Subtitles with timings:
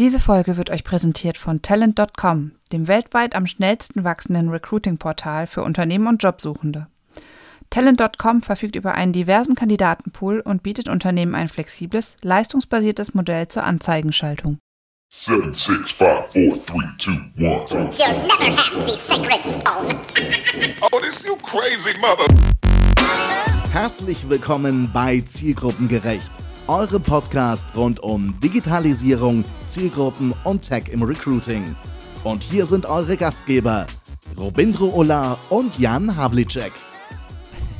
[0.00, 6.06] Diese Folge wird euch präsentiert von Talent.com, dem weltweit am schnellsten wachsenden Recruiting-Portal für Unternehmen
[6.06, 6.86] und Jobsuchende.
[7.68, 14.56] Talent.com verfügt über einen diversen Kandidatenpool und bietet Unternehmen ein flexibles, leistungsbasiertes Modell zur Anzeigenschaltung.
[15.12, 17.90] Seven, six, five, four, three, two, one.
[17.92, 20.00] You'll never have the sacred stone.
[20.80, 22.24] Oh, this you crazy mother.
[23.70, 26.30] Herzlich willkommen bei Zielgruppengerecht,
[26.70, 31.74] eure Podcast rund um Digitalisierung, Zielgruppen und Tech im Recruiting.
[32.22, 33.88] Und hier sind eure Gastgeber,
[34.38, 36.70] Robindro Ola und Jan Havlicek.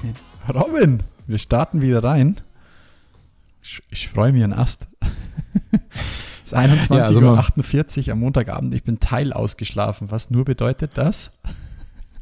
[0.52, 2.40] Robin, wir starten wieder rein.
[3.62, 4.88] Ich, ich freue mich an Ast.
[5.70, 8.74] es ist 21.48 Ja, also Uhr am Montagabend.
[8.74, 11.30] Ich bin teil ausgeschlafen, was nur bedeutet das?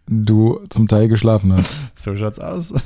[0.08, 1.78] Du zum Teil geschlafen hast.
[1.98, 2.72] So schaut's aus.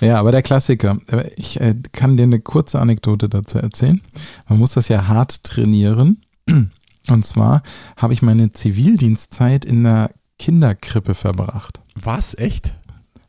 [0.00, 0.98] Ja, aber der Klassiker.
[1.36, 4.00] Ich äh, kann dir eine kurze Anekdote dazu erzählen.
[4.48, 6.22] Man muss das ja hart trainieren.
[7.08, 7.62] Und zwar
[7.96, 11.80] habe ich meine Zivildienstzeit in einer Kinderkrippe verbracht.
[11.94, 12.34] Was?
[12.34, 12.74] Echt?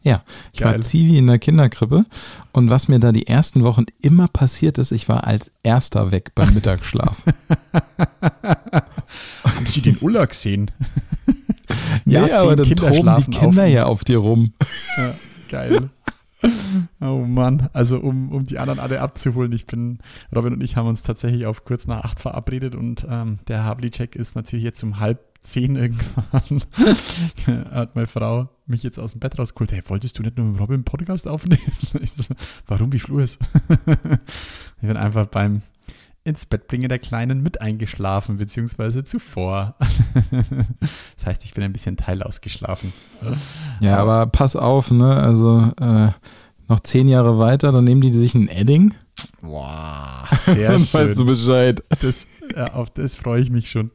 [0.04, 0.73] Ja, ich Geil.
[0.73, 2.06] war Zivi in der Kinderkrippe
[2.52, 6.32] und was mir da die ersten Wochen immer passiert ist, ich war als erster weg
[6.36, 7.23] beim Mittagsschlaf.
[9.45, 10.72] Haben Sie den Ulla gesehen?
[12.06, 13.70] ja, zehn aber dann Kinder toben die Kinder auf.
[13.70, 14.54] ja auf dir rum.
[14.98, 15.14] Ja,
[15.50, 15.90] geil.
[17.00, 20.00] Oh Mann, also um, um die anderen alle abzuholen, ich bin,
[20.36, 24.17] Robin und ich haben uns tatsächlich auf kurz nach acht verabredet und ähm, der Havlicek
[24.17, 26.64] ist natürlich jetzt um halb zehn irgendwann,
[27.72, 30.59] hat meine Frau mich jetzt aus dem Bett rausgeholt, hey, wolltest du nicht nur mit
[30.59, 31.61] Robin einen Podcast aufnehmen?
[32.16, 32.33] So,
[32.67, 33.39] Warum, wie Flu ist?
[34.81, 35.61] ich bin einfach beim
[36.25, 39.75] ins Bett bringen der Kleinen mit eingeschlafen, beziehungsweise zuvor.
[41.17, 42.94] das heißt, ich bin ein bisschen teilausgeschlafen.
[43.81, 45.17] Ja, aber pass auf, ne?
[45.17, 46.11] Also äh,
[46.70, 48.94] noch zehn Jahre weiter, dann nehmen die sich ein Edding.
[49.42, 51.02] Wow, sehr Dann schön.
[51.02, 51.83] weißt du Bescheid.
[52.02, 53.92] Das, ja, auf das freue ich mich schon.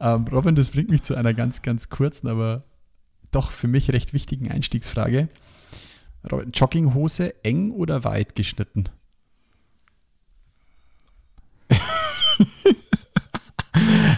[0.00, 2.64] Ähm, Robin, das bringt mich zu einer ganz, ganz kurzen, aber
[3.30, 5.28] doch für mich recht wichtigen Einstiegsfrage.
[6.30, 8.84] Robin, Jogginghose eng oder weit geschnitten?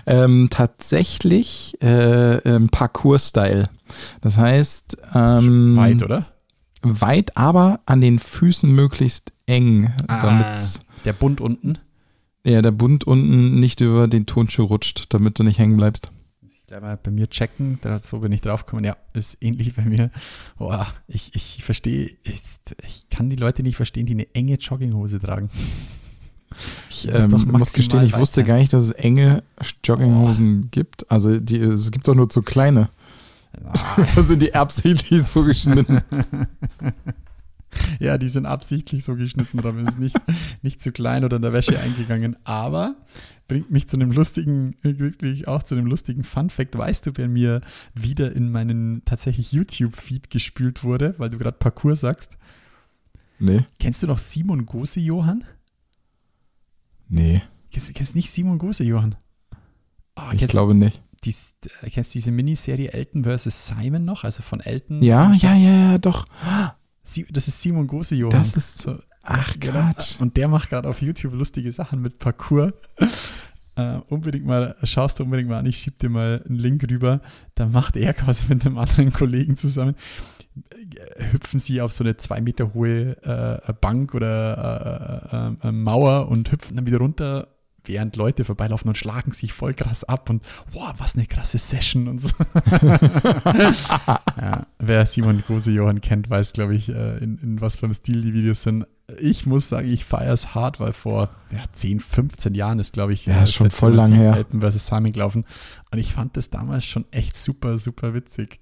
[0.06, 3.68] Ähm, tatsächlich äh, ähm, Parcours-Style.
[4.20, 6.26] Das heißt, ähm, Weit, oder?
[6.82, 10.54] weit, aber an den Füßen möglichst eng, damit
[11.04, 11.78] Der Bund unten.
[12.44, 16.12] Ja, der Bund unten nicht über den Tonschuh rutscht, damit du nicht hängen bleibst.
[16.66, 18.84] gleich mal bei mir checken, da, so bin ich draufgekommen.
[18.84, 20.10] Ja, ist ähnlich bei mir.
[20.58, 22.40] Boah, ich, ich verstehe, ich,
[22.84, 25.50] ich kann die Leute nicht verstehen, die eine enge Jogginghose tragen.
[26.88, 28.46] Ich ähm, muss gestehen, ich wusste sein.
[28.46, 29.42] gar nicht, dass es enge
[29.84, 31.10] Jogginghosen gibt.
[31.10, 32.90] Also die, es gibt doch nur zu kleine.
[34.14, 36.02] Da sind die absichtlich so geschnitten.
[38.00, 40.16] Ja, die sind absichtlich so geschnitten, Robin ist nicht,
[40.62, 42.36] nicht zu klein oder in der Wäsche eingegangen.
[42.44, 42.96] Aber
[43.46, 46.78] bringt mich zu einem lustigen, wirklich auch zu einem lustigen Fun-Fact.
[46.78, 47.60] Weißt du, wer mir
[47.94, 52.38] wieder in meinen tatsächlich YouTube-Feed gespült wurde, weil du gerade Parcours sagst?
[53.38, 55.44] Nee, Kennst du noch Simon Gose, Johann?
[57.08, 57.42] nee,
[57.72, 59.14] Kennst, kennst nicht Simon Gose, Johann?
[60.16, 61.02] Oh, ich glaube nicht.
[61.24, 63.68] dies, äh, kennst diese Miniserie Elton vs.
[63.68, 64.24] Simon noch?
[64.24, 65.02] Also von Elton?
[65.02, 66.26] Ja, ja, ja, ja, doch.
[67.30, 68.38] Das ist Simon Gose, Johann.
[68.38, 69.54] Das ist- so, Ach.
[69.60, 70.18] Quatsch.
[70.20, 72.72] Und der macht gerade auf YouTube lustige Sachen mit Parcours.
[73.76, 77.20] Äh, unbedingt mal, schaust du unbedingt mal an, ich schieb dir mal einen Link rüber.
[77.54, 79.94] Da macht er quasi mit einem anderen Kollegen zusammen,
[80.74, 85.72] äh, hüpfen sie auf so eine zwei Meter hohe äh, Bank oder äh, äh, äh,
[85.72, 87.46] Mauer und hüpfen dann wieder runter,
[87.84, 90.42] während Leute vorbeilaufen und schlagen sich voll krass ab und
[90.72, 92.30] wow, was eine krasse Session und so.
[93.44, 97.94] ja, wer Simon Große Johann kennt, weiß, glaube ich, äh, in, in was für einem
[97.94, 98.86] Stil die Videos sind.
[99.18, 103.12] Ich muss sagen, ich feiere es hart, weil vor ja, 10, 15 Jahren ist, glaube
[103.12, 104.34] ich, Ja, äh, schon voll lang her.
[104.34, 104.86] Alpen vs.
[104.86, 105.44] Simon gelaufen.
[105.90, 108.60] Und ich fand das damals schon echt super, super witzig.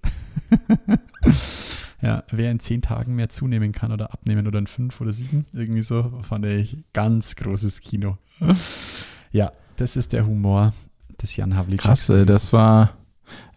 [2.00, 5.46] ja, wer in 10 Tagen mehr zunehmen kann oder abnehmen oder in 5 oder 7,
[5.52, 8.18] irgendwie so, fand ich ganz großes Kino.
[9.32, 10.72] Ja, das ist der Humor
[11.20, 11.80] des Jan Havlicek.
[11.80, 12.90] Krass, äh, das war,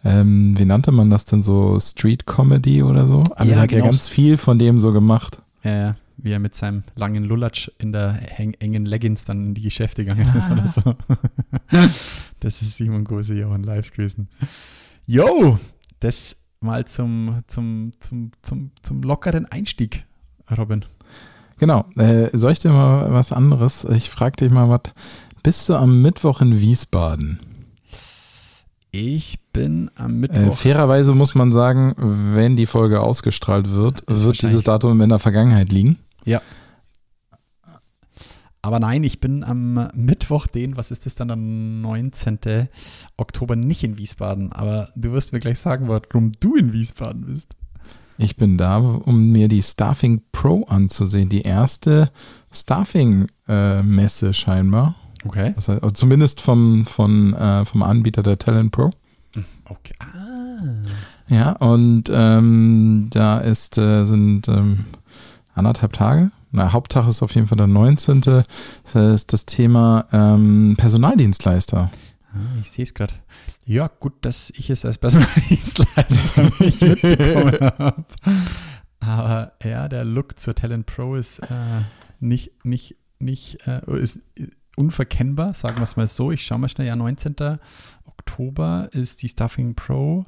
[0.04, 1.78] ähm, wie nannte man das denn so?
[1.80, 3.22] Street Comedy oder so?
[3.36, 3.84] Also Ja, er hat genau.
[3.84, 5.42] ja ganz viel von dem so gemacht.
[5.64, 9.62] Ja, ja, wie er mit seinem langen Lulatsch in der engen Leggings dann in die
[9.62, 10.52] Geschäfte gegangen ist Ah.
[10.52, 10.94] oder so.
[12.40, 14.28] das ist Simon Gose Johann live gewesen.
[15.06, 15.58] Yo,
[16.00, 20.04] das mal zum, zum, zum, zum, zum lockeren Einstieg,
[20.56, 20.84] Robin.
[21.62, 21.84] Genau.
[21.96, 23.84] Äh, soll ich dir mal was anderes?
[23.84, 24.80] Ich frage dich mal was.
[25.44, 27.38] Bist du am Mittwoch in Wiesbaden?
[28.90, 30.56] Ich bin am Äh, Mittwoch.
[30.56, 31.94] fairerweise muss man sagen,
[32.34, 36.00] wenn die Folge ausgestrahlt wird, wird dieses Datum in der Vergangenheit liegen.
[36.24, 36.42] Ja.
[38.60, 42.40] Aber nein, ich bin am Mittwoch, den, was ist das dann, der 19.
[43.16, 44.50] Oktober, nicht in Wiesbaden.
[44.52, 47.54] Aber du wirst mir gleich sagen, warum du in Wiesbaden bist.
[48.22, 51.28] Ich bin da, um mir die Staffing Pro anzusehen.
[51.28, 52.08] Die erste
[52.52, 54.94] Staffing-Messe scheinbar.
[55.24, 55.52] Okay.
[55.56, 58.90] Also, zumindest vom, von, äh, vom Anbieter der Talent Pro.
[59.64, 59.94] Okay.
[59.98, 60.62] Ah.
[61.28, 64.84] Ja, und ähm, da ist, äh, sind ähm,
[65.54, 66.30] anderthalb Tage.
[66.52, 68.20] Na, Haupttag ist auf jeden Fall der 19.
[68.20, 68.44] Das
[68.94, 71.90] ist das Thema ähm, Personaldienstleister.
[72.34, 73.14] Ah, ich sehe es gerade.
[73.64, 78.04] Ja, gut, dass ich es als Personaldienstleister nicht mitbekommen habe.
[79.00, 81.82] Aber ja, der Look zur Talent Pro ist äh,
[82.20, 84.20] nicht, nicht, nicht, äh, ist
[84.76, 86.32] unverkennbar, sagen wir es mal so.
[86.32, 87.36] Ich schaue mal schnell, ja, 19.
[88.04, 90.24] Oktober ist die Stuffing Pro.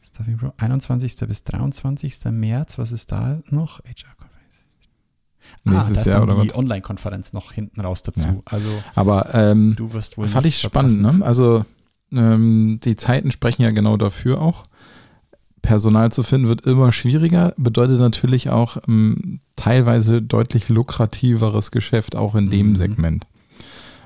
[0.00, 1.16] Stuffing Pro 21.
[1.28, 2.24] bis 23.
[2.26, 2.78] März.
[2.78, 3.80] Was ist da noch?
[3.80, 4.16] HR
[5.64, 6.54] Nächstes ah, da ist Jahr dann oder die?
[6.54, 8.26] Online-Konferenz noch hinten raus dazu.
[8.26, 8.36] Ja.
[8.44, 11.24] Also Aber ähm, du wirst wohl fand ich spannend, ne?
[11.24, 11.64] Also
[12.12, 14.64] ähm, die Zeiten sprechen ja genau dafür auch.
[15.62, 22.34] Personal zu finden wird immer schwieriger, bedeutet natürlich auch ähm, teilweise deutlich lukrativeres Geschäft auch
[22.34, 22.76] in dem Mhm.
[22.76, 23.26] Segment.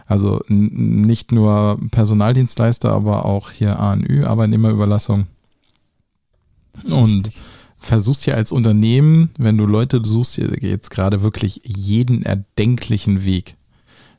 [0.06, 5.26] Also nicht nur Personaldienstleister, aber auch hier ANÜ, Arbeitnehmerüberlassung.
[6.88, 7.32] Und
[7.78, 13.56] versuchst ja als Unternehmen, wenn du Leute suchst, jetzt gerade wirklich jeden erdenklichen Weg,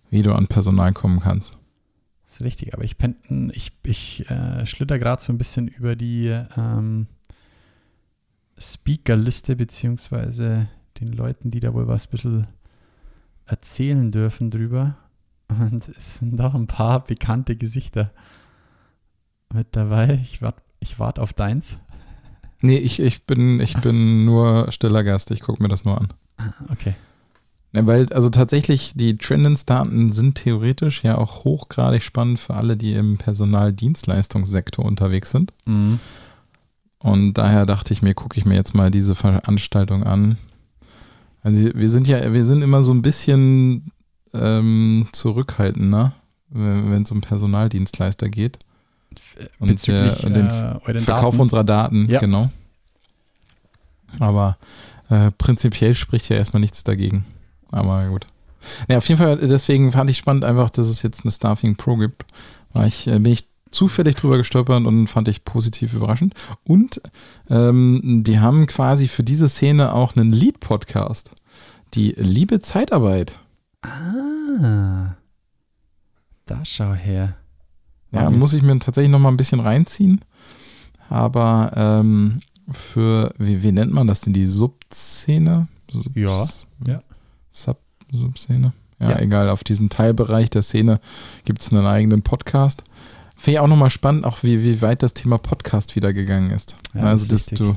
[0.09, 1.57] wie du an Personal kommen kannst.
[2.37, 6.27] Ist richtig, aber ich, pen- ich, ich äh, schlitter gerade so ein bisschen über die
[6.55, 7.07] ähm,
[8.59, 10.67] Speakerliste, beziehungsweise
[10.99, 12.47] den Leuten, die da wohl was ein bisschen
[13.47, 14.97] erzählen dürfen drüber.
[15.49, 18.11] Und es sind doch ein paar bekannte Gesichter
[19.51, 20.19] mit dabei.
[20.21, 21.79] Ich warte ich wart auf deins.
[22.61, 26.13] Nee, ich, ich, bin, ich bin nur stiller Gast, ich gucke mir das nur an.
[26.37, 26.93] Ah, Okay.
[27.77, 32.93] Ja, weil, also tatsächlich, die Trendens-Daten sind theoretisch ja auch hochgradig spannend für alle, die
[32.93, 35.53] im Personaldienstleistungssektor unterwegs sind.
[35.65, 35.99] Mhm.
[36.99, 40.37] Und daher dachte ich mir, gucke ich mir jetzt mal diese Veranstaltung an.
[41.43, 43.91] Also wir sind ja, wir sind immer so ein bisschen
[44.33, 46.13] ähm, zurückhaltender,
[46.49, 48.57] wenn es um Personaldienstleister geht.
[49.59, 51.41] Und Bezüglich der- den äh, Verkauf Daten.
[51.41, 52.19] unserer Daten, Ja.
[52.19, 52.49] genau.
[54.19, 54.57] Aber
[55.09, 57.25] äh, prinzipiell spricht ja erstmal nichts dagegen.
[57.71, 58.25] Aber gut.
[58.89, 61.95] Ja, auf jeden Fall, deswegen fand ich spannend einfach, dass es jetzt eine Staffing Pro
[61.97, 62.25] gibt.
[62.73, 66.33] War ich, äh, bin ich zufällig drüber gestolpert und fand ich positiv überraschend.
[66.63, 67.01] Und
[67.49, 71.31] ähm, die haben quasi für diese Szene auch einen Lead-Podcast.
[71.93, 73.39] Die Liebe Zeitarbeit.
[73.81, 75.15] Ah.
[76.45, 77.35] Da schau her.
[78.11, 80.21] Ja, Wann muss ich mir tatsächlich noch mal ein bisschen reinziehen.
[81.09, 82.41] Aber ähm,
[82.71, 84.33] für, wie, wie nennt man das denn?
[84.33, 85.67] Die Subszene?
[85.91, 86.45] Subs- Ja,
[86.93, 87.01] ja.
[87.61, 87.79] Sub,
[88.11, 88.73] Subszene?
[88.99, 89.19] Ja, Ja.
[89.19, 89.49] egal.
[89.49, 90.99] Auf diesen Teilbereich der Szene
[91.45, 92.83] gibt es einen eigenen Podcast.
[93.35, 96.75] Finde ich auch nochmal spannend, auch wie, wie weit das Thema Podcast wieder gegangen ist.
[96.93, 97.73] Ja, also, dass du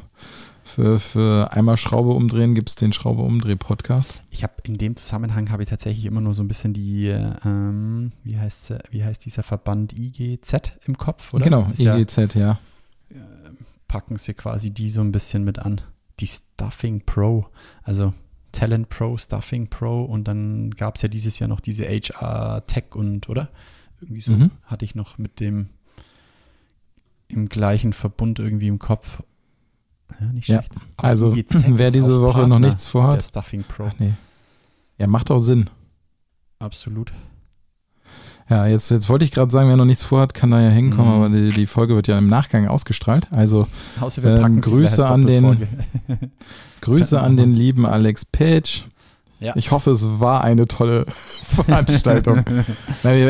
[0.65, 4.23] für, für einmal Schraube umdrehen gibt es den Schraube umdreh Podcast.
[4.31, 8.12] Ich habe in dem Zusammenhang habe ich tatsächlich immer nur so ein bisschen die, ähm,
[8.23, 11.44] wie heißt wie heißt dieser Verband IGZ im Kopf, oder?
[11.44, 12.59] Genau, Ist ja, IGZ, ja.
[13.88, 15.81] packen sie quasi die so ein bisschen mit an.
[16.21, 17.47] Die Stuffing Pro,
[17.82, 18.12] also
[18.52, 22.94] Talent Pro, Stuffing Pro und dann gab es ja dieses Jahr noch diese HR Tech
[22.94, 23.48] und, oder?
[24.01, 24.51] Irgendwie so Mhm.
[24.65, 25.69] hatte ich noch mit dem
[27.29, 29.22] im gleichen Verbund irgendwie im Kopf.
[30.20, 30.75] Ja, nicht Ja, schlecht.
[30.96, 33.17] Also, IGZ wer diese Woche noch Partner nichts vorhat.
[33.20, 34.15] Der Stuffing Pro, Ach nee.
[34.98, 35.70] Ja, macht auch Sinn.
[36.58, 37.13] absolut.
[38.51, 41.17] Ja, jetzt, jetzt wollte ich gerade sagen, wer noch nichts vorhat, kann da ja hinkommen,
[41.17, 41.23] Mhm.
[41.25, 43.27] aber die, die Folge wird ja im Nachgang ausgestrahlt.
[43.31, 43.67] Also
[44.23, 45.69] Ähm, Grüße an den-.
[46.81, 48.85] Grüße an den lieben Alex Page.
[49.39, 49.55] Ja.
[49.57, 51.07] Ich hoffe, es war eine tolle
[51.43, 52.45] Veranstaltung.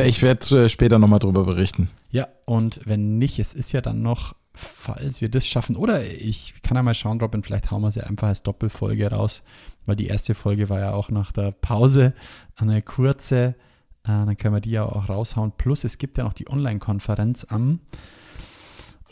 [0.07, 1.89] Ich werde äh, später nochmal drüber berichten.
[2.11, 6.55] Ja, und wenn nicht, es ist ja dann noch, falls wir das schaffen, oder ich
[6.63, 9.43] kann ja mal schauen, Robin, vielleicht hauen wir sie einfach als Doppelfolge raus,
[9.87, 12.13] weil die erste Folge war ja auch nach der Pause
[12.57, 13.55] eine kurze,
[14.03, 15.53] dann können wir die ja auch raushauen.
[15.57, 17.81] Plus es gibt ja noch die Online-Konferenz am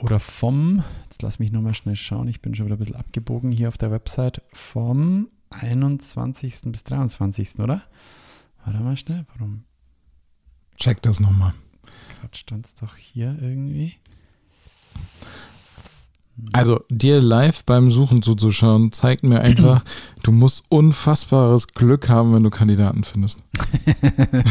[0.01, 3.51] oder vom, jetzt lass mich nochmal schnell schauen, ich bin schon wieder ein bisschen abgebogen
[3.51, 6.61] hier auf der Website, vom 21.
[6.67, 7.59] bis 23.
[7.59, 7.83] oder?
[8.65, 9.65] Warte mal schnell, warum
[10.77, 11.55] Check das nochmal.
[12.21, 13.95] gerade stand es doch hier irgendwie?
[16.53, 19.85] Also dir live beim Suchen zuzuschauen, zeigt mir einfach,
[20.23, 23.39] du musst unfassbares Glück haben, wenn du Kandidaten findest.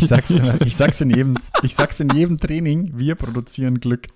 [0.00, 4.08] Ich sag's immer, ich sag's in jedem, ich sag's in jedem Training, wir produzieren Glück.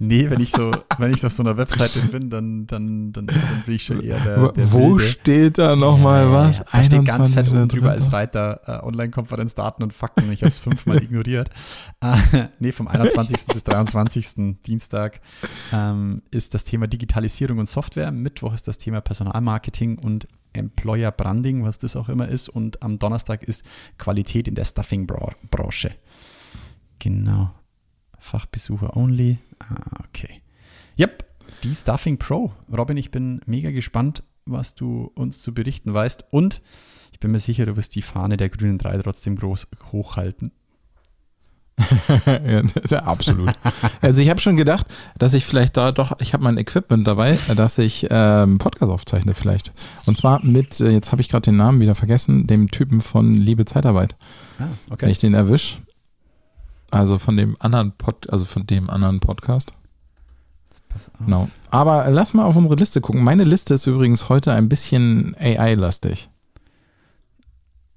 [0.00, 3.62] Nee, wenn ich so, wenn ich auf so einer Webseite bin, dann, dann, dann, dann
[3.64, 5.04] bin ich schon eher der, der Wo Wilde.
[5.04, 6.58] steht da nochmal Ja, was?
[6.58, 7.54] ja, Da steht ganz fett 21.
[7.54, 8.12] oben drüber als.
[8.12, 10.30] Reiter äh, Online-Konferenz, Daten und Fakten.
[10.32, 11.48] Ich habe es fünfmal ignoriert.
[12.00, 12.16] Äh,
[12.58, 13.46] nee, vom 21.
[13.46, 14.56] bis 23.
[14.66, 15.20] Dienstag
[15.72, 18.10] ähm, ist das Thema Digitalisierung und Software.
[18.10, 22.48] Mittwoch ist das Thema Personalmarketing und Employer Branding, was das auch immer ist.
[22.48, 23.64] Und am Donnerstag ist
[23.98, 25.94] Qualität in der Stuffing-Branche.
[26.98, 27.52] Genau.
[28.18, 29.38] Fachbesucher only.
[29.58, 30.42] Ah, okay.
[30.98, 31.24] Yep,
[31.64, 32.52] die Stuffing Pro.
[32.72, 36.26] Robin, ich bin mega gespannt, was du uns zu berichten weißt.
[36.30, 36.62] Und
[37.12, 40.52] ich bin mir sicher, du wirst die Fahne der grünen drei trotzdem groß hochhalten.
[42.90, 43.52] ja, absolut.
[44.00, 44.86] Also ich habe schon gedacht,
[45.18, 49.34] dass ich vielleicht da doch, ich habe mein Equipment dabei, dass ich ähm, Podcast aufzeichne
[49.34, 49.72] vielleicht.
[50.06, 53.34] Und zwar mit, äh, jetzt habe ich gerade den Namen wieder vergessen, dem Typen von
[53.34, 54.16] Liebe Zeitarbeit.
[54.58, 54.66] Ah,
[54.98, 55.80] Wenn ich den erwisch.
[56.90, 59.72] Also von dem anderen Pod, also von dem anderen Podcast.
[61.24, 61.48] Genau.
[61.70, 63.24] Aber lass mal auf unsere Liste gucken.
[63.24, 66.28] Meine Liste ist übrigens heute ein bisschen AI-lastig.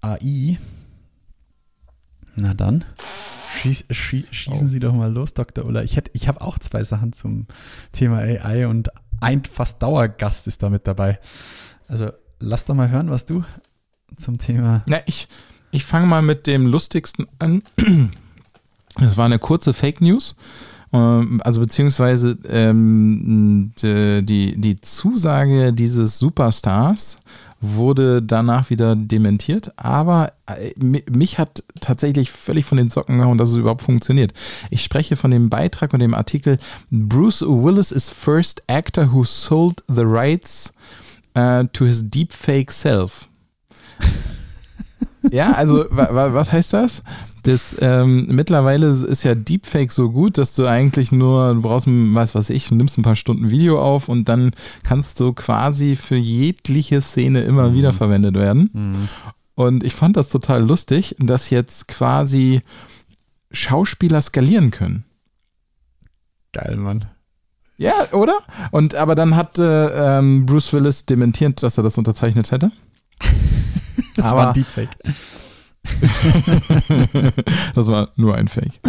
[0.01, 0.57] AI.
[2.37, 2.85] Na dann.
[3.65, 4.69] Schieß, schie, schießen Oh.
[4.69, 5.65] Sie doch mal los, Dr.
[5.65, 5.83] Ulla.
[5.83, 7.47] Ich, ich habe auch zwei Sachen zum
[7.91, 8.89] Thema AI und
[9.21, 11.19] ein fast Dauergast ist da mit dabei.
[11.87, 13.43] Also lass doch mal hören, was du
[14.17, 14.83] zum Thema.
[14.85, 15.27] Na, ich,
[15.71, 17.63] ich fange mal mit dem lustigsten an.
[19.01, 20.35] Es war eine kurze Fake News.
[20.93, 27.19] Ähm, Also beziehungsweise ähm, die, die Zusage dieses Superstars
[27.61, 33.37] wurde danach wieder dementiert, aber äh, mi- mich hat tatsächlich völlig von den Socken gehauen,
[33.37, 34.33] dass es überhaupt funktioniert.
[34.69, 36.59] Ich spreche von dem Beitrag und dem Artikel
[36.91, 40.73] Bruce Willis is first actor who sold the rights
[41.37, 43.27] uh, to his deepfake self.
[45.31, 47.01] Ja, also wa, wa, was heißt das?
[47.45, 52.15] Das ähm, mittlerweile ist ja Deepfake so gut, dass du eigentlich nur, du brauchst, ein,
[52.15, 54.51] was weiß ich, du nimmst ein paar Stunden Video auf und dann
[54.83, 59.07] kannst du quasi für jegliche Szene immer wieder verwendet werden.
[59.53, 62.61] Und ich fand das total lustig, dass jetzt quasi
[63.51, 65.05] Schauspieler skalieren können.
[66.51, 67.05] Geil, Mann.
[67.77, 68.39] Ja, oder?
[68.71, 72.71] Und aber dann hat äh, ähm, Bruce Willis dementiert, dass er das unterzeichnet hätte.
[74.17, 74.89] Das Aber- war ein Deepfake.
[77.73, 78.79] das war nur ein Fake.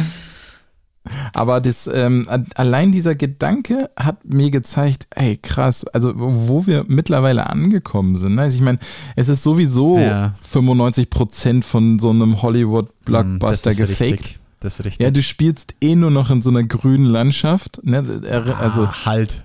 [1.32, 2.26] Aber das, ähm,
[2.56, 8.34] allein dieser Gedanke hat mir gezeigt, ey, krass, also wo wir mittlerweile angekommen sind.
[8.34, 8.42] Ne?
[8.42, 8.78] Also ich meine,
[9.14, 10.34] es ist sowieso Ja.
[10.42, 14.00] 95 Prozent von so einem Hollywood-Blockbuster Hm, gefaked.
[14.12, 14.38] richtig.
[14.58, 15.04] Das ist richtig.
[15.04, 17.78] Ja, du spielst eh nur noch in so einer grünen Landschaft.
[17.84, 17.98] Ne?
[18.58, 19.44] Also, ah, halt.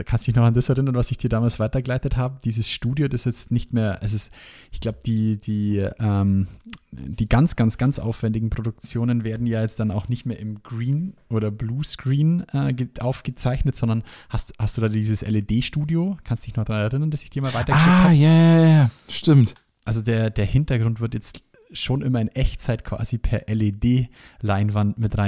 [0.00, 2.38] Da kannst du dich noch an das erinnern, was ich dir damals weitergeleitet habe.
[2.42, 4.32] Dieses Studio, das jetzt nicht mehr, es ist,
[4.72, 6.46] ich glaube, die, die, ähm,
[6.90, 11.12] die ganz, ganz, ganz aufwendigen Produktionen werden ja jetzt dann auch nicht mehr im Green
[11.28, 16.16] oder Blue Screen äh, ge- aufgezeichnet, sondern hast, hast du da dieses LED-Studio?
[16.24, 18.14] Kannst du dich noch daran erinnern, dass ich dir mal weitergeschickt ah, habe?
[18.14, 19.54] ja, ja, ja, stimmt.
[19.84, 21.42] Also der, der Hintergrund wird jetzt
[21.72, 25.18] schon immer in Echtzeit quasi per LED-Leinwand mit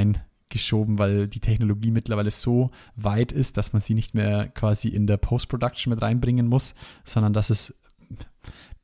[0.53, 5.07] reingeschoben, weil die Technologie mittlerweile so weit ist, dass man sie nicht mehr quasi in
[5.07, 7.75] der Post-Production mit reinbringen muss, sondern dass es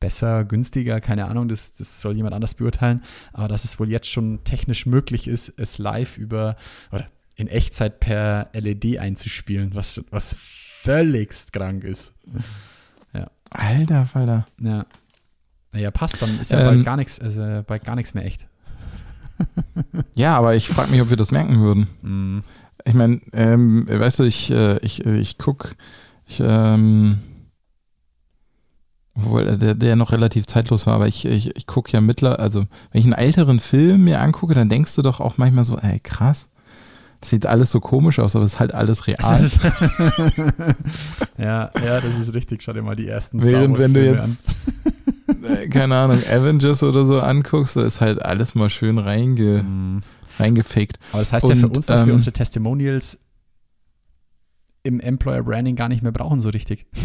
[0.00, 4.06] besser, günstiger, keine Ahnung, das, das soll jemand anders beurteilen, aber dass es wohl jetzt
[4.06, 6.56] schon technisch möglich ist, es live über
[6.92, 12.14] oder in Echtzeit per LED einzuspielen, was, was völligst krank ist.
[13.50, 14.46] Alter Falter.
[14.60, 14.87] Ja.
[15.72, 18.46] Naja, passt, dann ist ja Ähm, bald gar nichts, also bald gar nichts mehr echt.
[20.14, 21.87] Ja, aber ich frage mich, ob wir das merken würden.
[22.02, 22.40] Mm.
[22.85, 25.75] Ich meine, ähm, weißt du, ich, äh, ich, äh, ich guck,
[26.26, 27.18] ich, ähm,
[29.14, 32.66] obwohl der, der noch relativ zeitlos war, aber ich, ich, ich gucke ja mittler, also
[32.90, 36.00] wenn ich einen älteren Film mir angucke, dann denkst du doch auch manchmal so, ey,
[36.00, 36.49] krass,
[37.21, 39.18] das sieht alles so komisch aus, aber es ist halt alles real.
[41.37, 42.62] Ja, ja, das ist richtig.
[42.62, 44.28] Schau dir mal die ersten Während wenn du jetzt,
[44.85, 44.90] äh,
[45.71, 50.02] keine Ahnung, Avengers oder so anguckst, da ist halt alles mal schön reinge, Mm.
[50.38, 50.99] reingefaked.
[51.12, 53.18] Aber das heißt ja für Und, uns, dass wir ähm, unsere Testimonials
[54.83, 56.87] im Employer Branding gar nicht mehr brauchen, so richtig.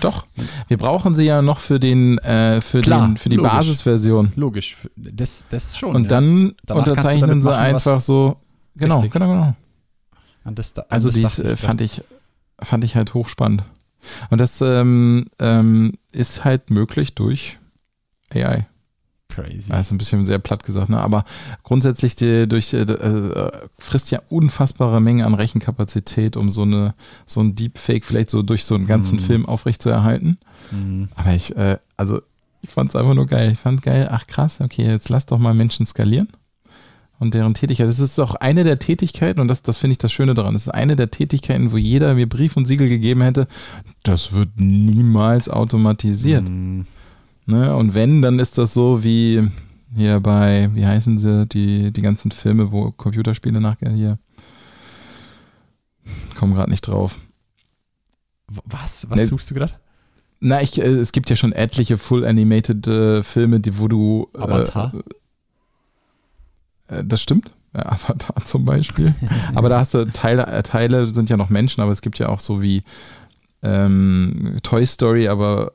[0.00, 0.26] Doch,
[0.66, 3.52] wir brauchen sie ja noch für den, äh, für Klar, den, für die logisch.
[3.52, 4.32] Basisversion.
[4.34, 5.94] Logisch, das, das schon.
[5.94, 6.08] Und ja.
[6.08, 8.36] dann du unterzeichnen sie machen, einfach so.
[8.74, 9.12] Genau, Richtig.
[9.12, 9.56] genau, genau.
[10.56, 12.02] Das, Also das dies äh, fand ich,
[12.60, 13.62] fand ich halt hochspannend.
[14.30, 17.58] Und das ähm, ähm, ist halt möglich durch
[18.32, 18.66] AI.
[19.28, 19.72] Crazy.
[19.72, 21.00] Ja, ist ein bisschen sehr platt gesagt, ne?
[21.00, 21.24] aber
[21.64, 26.94] grundsätzlich die, durch äh, äh, frisst ja unfassbare Menge an Rechenkapazität, um so eine
[27.26, 29.22] so ein Deepfake vielleicht so durch so einen ganzen Mhm.
[29.22, 30.38] Film aufrechtzuerhalten.
[30.70, 31.08] Mhm.
[31.16, 32.20] Aber ich, äh, also
[32.62, 33.50] Ich fand es einfach nur geil.
[33.52, 36.28] Ich fand geil, ach krass, okay, jetzt lass doch mal Menschen skalieren
[37.18, 37.88] und deren Tätigkeit.
[37.88, 40.64] Das ist auch eine der Tätigkeiten, und das, das finde ich das Schöne daran, das
[40.66, 43.46] ist eine der Tätigkeiten, wo jeder mir Brief und Siegel gegeben hätte,
[44.02, 46.48] das wird niemals automatisiert.
[46.48, 46.86] Mhm.
[47.46, 47.74] Ne?
[47.76, 49.48] Und wenn, dann ist das so wie
[49.94, 54.18] hier bei, wie heißen sie, die, die ganzen Filme, wo Computerspiele nachher hier.
[56.34, 57.18] Komm gerade nicht drauf.
[58.48, 59.08] Was?
[59.08, 59.74] Was Nee, suchst du gerade?
[60.40, 64.28] Na, ich, äh, es gibt ja schon etliche Full Animated äh, Filme, die, wo du.
[64.34, 64.92] äh, Avatar?
[64.94, 65.02] Äh,
[66.88, 67.50] das stimmt.
[67.74, 69.14] Ja, Avatar zum Beispiel.
[69.54, 72.28] aber da hast du Teile, äh, Teile sind ja noch Menschen, aber es gibt ja
[72.28, 72.82] auch so wie
[73.62, 75.72] ähm, Toy Story, aber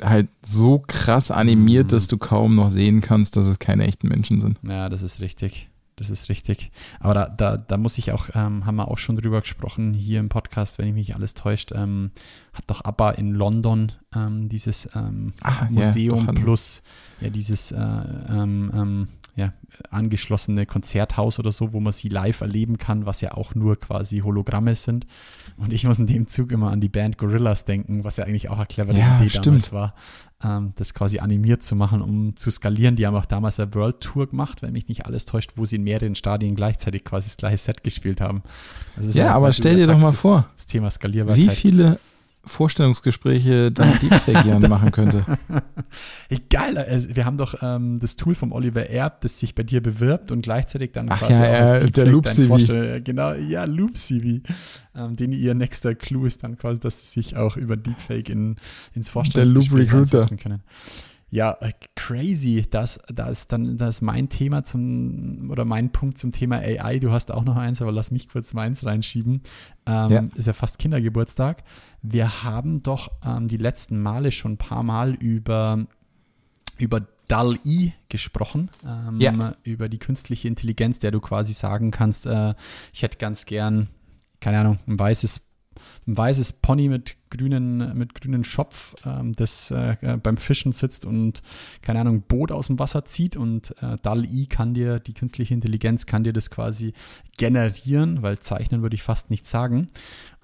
[0.00, 1.88] halt so krass animiert, Mhm.
[1.88, 4.58] dass du kaum noch sehen kannst, dass es keine echten Menschen sind.
[4.62, 5.68] Ja, das ist richtig.
[5.96, 6.72] Das ist richtig.
[6.98, 10.18] Aber da, da, da muss ich auch, ähm, haben wir auch schon drüber gesprochen hier
[10.18, 12.10] im Podcast, wenn ich mich nicht alles täuscht, ähm,
[12.52, 16.44] hat doch ABBA in London ähm, dieses ähm, Ah, ja, Museum doch, hatten wir.
[17.24, 19.52] Ja dieses äh, ähm, ähm, ja,
[19.90, 24.20] angeschlossene Konzerthaus oder so, wo man sie live erleben kann, was ja auch nur quasi
[24.20, 25.06] Hologramme sind.
[25.56, 28.48] Und ich muss in dem Zug immer an die Band Gorillas denken, was ja eigentlich
[28.48, 29.46] auch eine clevere Ja, Idee stimmt.
[29.46, 29.94] damals war,
[30.44, 32.94] ähm, das quasi animiert zu machen, um zu skalieren.
[32.94, 35.76] Die haben auch damals eine World Tour gemacht, wenn mich nicht alles täuscht, wo sie
[35.76, 38.42] in mehreren Stadien gleichzeitig quasi das gleiche Set gespielt haben.
[38.96, 41.44] Also Ja, aber du stell dir doch sagst, mal das- vor, Das Thema Skalierbarkeit.
[41.44, 41.98] Wie viele
[42.46, 45.24] Vorstellungsgespräche dann Deepfake Jan machen könnte.
[46.50, 49.82] Geil, also wir haben doch ähm, das Tool vom Oliver Erb, das sich bei dir
[49.82, 53.00] bewirbt und gleichzeitig dann Ach quasi ja, auch ja, der Loop CV.
[53.02, 54.42] Genau, ja, Loop CV.
[54.96, 58.56] Ähm, den ihr nächster Clou ist dann quasi, dass sie sich auch über Deepfake in,
[58.94, 60.62] ins Vorstellungsgespräch einsetzen können.
[61.34, 62.64] Ja, äh, crazy.
[62.70, 67.00] Das, das ist dann das ist mein Thema zum, oder mein Punkt zum Thema AI.
[67.00, 69.42] Du hast auch noch eins, aber lass mich kurz meins reinschieben.
[69.84, 70.24] Ähm, Ja.
[70.36, 71.64] Ist ja fast Kindergeburtstag.
[72.02, 75.84] Wir haben doch ähm, die letzten Male schon ein paar Mal über,
[76.78, 79.54] über DAL-I gesprochen, ähm, Ja.
[79.64, 82.54] über die künstliche Intelligenz, der du quasi sagen kannst, äh,
[82.92, 83.88] ich hätte ganz gern,
[84.38, 85.40] keine Ahnung, ein weißes
[86.06, 91.04] ein weißes Pony mit grünen, mit grünen Schopf, ähm, das äh, äh, beim Fischen sitzt
[91.04, 91.42] und,
[91.82, 96.06] keine Ahnung, Boot aus dem Wasser zieht und äh, DAL-I kann dir, die künstliche Intelligenz
[96.06, 96.92] kann dir das quasi
[97.36, 99.88] generieren, weil zeichnen würde ich fast nicht sagen.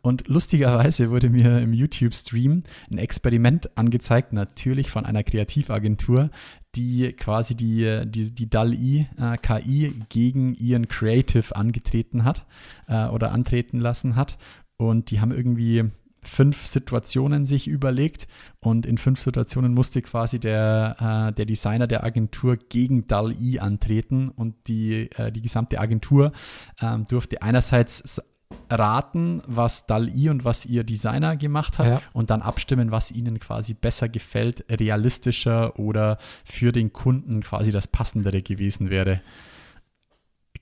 [0.02, 6.31] Und lustigerweise wurde mir im YouTube-Stream ein Experiment angezeigt, natürlich von einer Kreativagentur,
[6.74, 12.46] die quasi die, die, die DAL-I-KI gegen ihren Creative angetreten hat
[12.87, 14.38] äh, oder antreten lassen hat.
[14.81, 15.85] Und die haben irgendwie
[16.23, 18.27] fünf Situationen sich überlegt.
[18.61, 20.97] Und in fünf Situationen musste quasi der,
[21.29, 24.29] äh, der Designer der Agentur gegen DAL-I antreten.
[24.29, 26.33] Und die, äh, die gesamte Agentur
[26.81, 28.23] ähm, durfte einerseits
[28.71, 32.03] raten, was DAL-I und was ihr Designer gemacht hat Ja.
[32.14, 37.87] und dann abstimmen, was ihnen quasi besser gefällt, realistischer oder für den Kunden quasi das
[37.87, 39.21] passendere gewesen wäre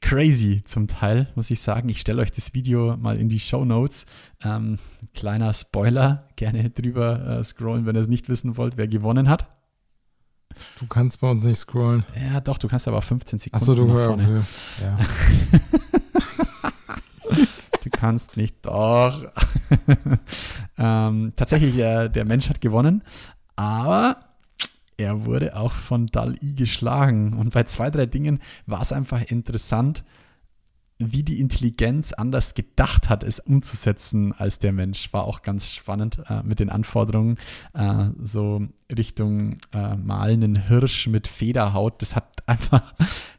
[0.01, 1.89] crazy zum Teil, muss ich sagen.
[1.89, 4.07] Ich stelle euch das Video mal in die Show Notes.
[4.43, 4.79] Ähm,
[5.15, 9.49] kleiner Spoiler, gerne drüber äh, scrollen, wenn ihr es nicht wissen wollt, wer gewonnen hat.
[10.81, 12.05] Du kannst bei uns nicht scrollen.
[12.17, 14.45] Ja, doch, du kannst aber 15 Sekunden Achso, du nach vorne.
[14.81, 14.99] Ja.
[17.89, 19.25] Du kannst nicht, doch.
[20.79, 23.03] ähm, tatsächlich, äh, der Mensch hat gewonnen,
[23.57, 24.28] aber
[24.99, 27.33] er wurde auch von DAL-I geschlagen.
[27.33, 30.05] Und bei zwei, drei Dingen war es einfach interessant,
[30.99, 35.13] wie die Intelligenz anders gedacht hat, es umzusetzen als der Mensch.
[35.13, 37.39] War auch ganz spannend äh, mit den Anforderungen.
[37.73, 42.03] Äh, so Richtung äh, malenden Hirsch mit Federhaut.
[42.03, 42.95] Das hat einfach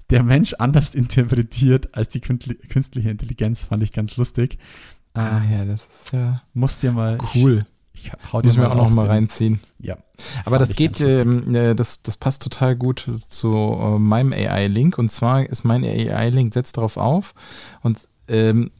[0.10, 3.66] der Mensch anders interpretiert als die künstliche Intelligenz.
[3.66, 4.58] Fand ich ganz lustig.
[5.14, 7.18] Ah ja, das ist ja Musst dir mal.
[7.36, 7.66] cool.
[8.04, 9.60] Ich, hau Müssen wir auch noch mal reinziehen.
[9.80, 9.98] Ja.
[10.46, 14.98] Aber das geht, ähm, äh, das, das passt total gut zu äh, meinem AI-Link.
[14.98, 17.34] Und zwar ist mein AI-Link, setzt darauf auf.
[17.82, 18.72] Und ähm,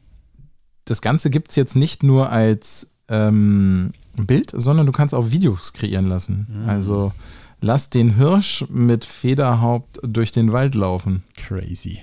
[0.84, 5.72] das Ganze gibt es jetzt nicht nur als ähm, Bild, sondern du kannst auch Videos
[5.72, 6.46] kreieren lassen.
[6.48, 6.68] Mhm.
[6.68, 7.12] Also
[7.60, 11.22] lass den Hirsch mit Federhaupt durch den Wald laufen.
[11.36, 12.00] Crazy.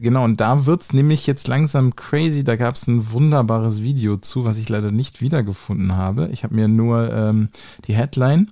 [0.00, 2.42] Genau, und da wird es nämlich jetzt langsam crazy.
[2.42, 6.28] Da gab es ein wunderbares Video zu, was ich leider nicht wiedergefunden habe.
[6.32, 7.48] Ich habe mir nur ähm,
[7.86, 8.50] die Headline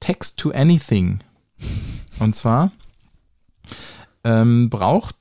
[0.00, 1.18] Text to Anything.
[2.18, 2.72] Und zwar
[4.24, 5.16] ähm, braucht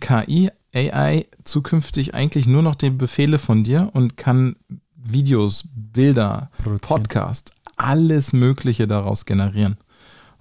[0.00, 4.56] KI, AI zukünftig eigentlich nur noch die Befehle von dir und kann
[4.94, 6.80] Videos, Bilder, Produzieren.
[6.80, 9.76] Podcasts, alles Mögliche daraus generieren.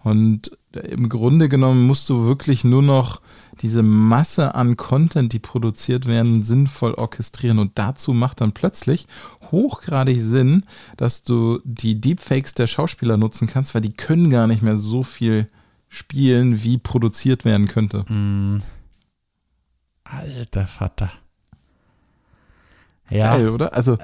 [0.04, 3.22] Und im Grunde genommen musst du wirklich nur noch
[3.62, 7.60] diese Masse an Content, die produziert werden, sinnvoll orchestrieren.
[7.60, 9.08] Und dazu macht dann plötzlich
[9.52, 10.64] hochgradig Sinn,
[10.98, 15.04] dass du die Deepfakes der Schauspieler nutzen kannst, weil die können gar nicht mehr so
[15.04, 15.48] viel
[15.88, 18.00] spielen, wie produziert werden könnte.
[18.12, 18.62] Mm.
[20.04, 21.12] Alter Vater.
[23.10, 23.36] Ja.
[23.36, 23.74] Geil, oder?
[23.74, 23.98] Also,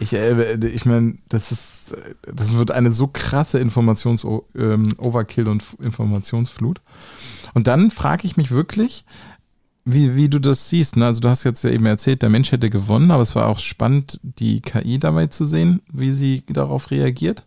[0.00, 1.73] ich, äh, ich meine, das ist,
[2.22, 6.80] das wird eine so krasse Informations-Overkill und Informationsflut.
[7.54, 9.04] Und dann frage ich mich wirklich,
[9.84, 10.96] wie, wie du das siehst.
[10.96, 11.06] Ne?
[11.06, 13.58] Also, du hast jetzt ja eben erzählt, der Mensch hätte gewonnen, aber es war auch
[13.58, 17.44] spannend, die KI dabei zu sehen, wie sie darauf reagiert.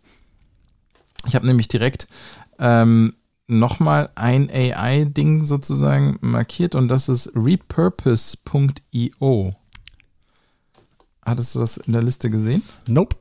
[1.26, 2.06] Ich habe nämlich direkt
[2.58, 3.14] ähm,
[3.48, 9.54] nochmal ein AI-Ding sozusagen markiert und das ist repurpose.io.
[11.24, 12.62] Hattest du das in der Liste gesehen?
[12.86, 13.16] Nope.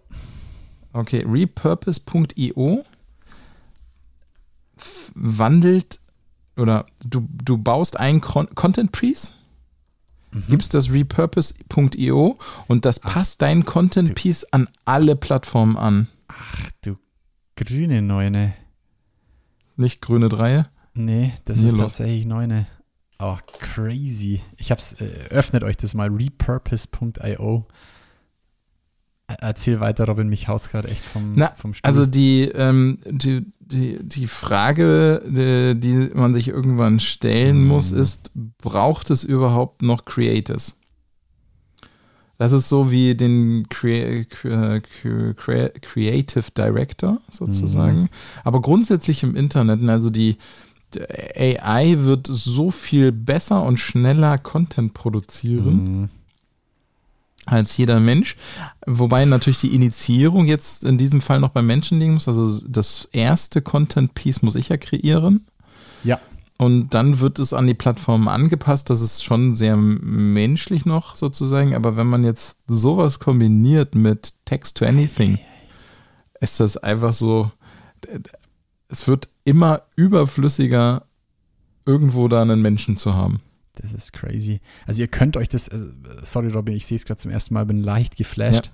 [0.97, 2.83] Okay, repurpose.io
[5.15, 5.99] wandelt
[6.55, 9.35] oder du, du baust einen Con Content Piece,
[10.49, 16.07] gibst das repurpose.io und das passt dein Content Piece an alle Plattformen an.
[16.27, 16.97] Ach du
[17.55, 18.53] grüne Neune.
[19.75, 20.67] Nicht grüne Dreie.
[20.93, 21.81] Nee, das Nee, ist los.
[21.81, 22.65] tatsächlich Neune.
[23.19, 24.41] Oh, crazy.
[24.57, 27.65] Ich hab's, äh, öffnet euch das mal, repurpose.io.
[29.27, 31.85] Erzähl weiter, Robin, mich haut's gerade echt vom, Na, vom Stuhl.
[31.87, 37.67] Also die, ähm, die, die, die Frage, die, die man sich irgendwann stellen Mhm.
[37.67, 40.77] muss, ist, braucht es überhaupt noch Creators?
[42.37, 44.79] Das ist so wie den Crea Crea
[45.33, 48.01] Crea Creative Director sozusagen.
[48.01, 48.09] Mhm.
[48.43, 50.37] Aber grundsätzlich im Internet, also die
[50.93, 51.01] die
[51.59, 56.09] AI wird so viel besser und schneller Content produzieren Mhm.
[57.47, 58.35] Als jeder Mensch.
[58.85, 62.27] Wobei natürlich die Initiierung jetzt in diesem Fall noch beim Menschen liegen muss.
[62.27, 65.47] Also das erste Content-Piece muss ich ja kreieren.
[66.03, 66.19] Ja.
[66.59, 68.89] Und dann wird es an die Plattform angepasst.
[68.89, 71.75] Das ist schon sehr menschlich noch sozusagen.
[71.75, 75.39] Aber wenn man jetzt sowas kombiniert mit Text to Anything,
[76.41, 77.51] ist das einfach so,
[78.89, 81.03] es wird immer überflüssiger,
[81.85, 83.41] irgendwo da einen Menschen zu haben.
[83.81, 84.59] Das ist crazy.
[84.85, 85.79] Also ihr könnt euch das, äh,
[86.23, 88.71] sorry Robin, ich sehe es gerade zum ersten Mal, bin leicht geflasht.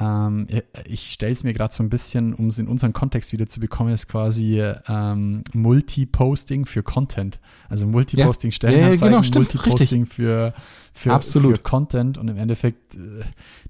[0.00, 0.46] Ähm,
[0.86, 3.60] ich stelle es mir gerade so ein bisschen, um es in unseren Kontext wieder zu
[3.60, 7.40] bekommen, ist quasi ähm, Multi-Posting für Content.
[7.68, 10.54] Also Multi-Posting Ja, ja, Stellenanzeigen, genau, stimmt, Multi-Posting für,
[10.96, 11.56] für, Absolut.
[11.56, 13.24] für Content und im Endeffekt, äh,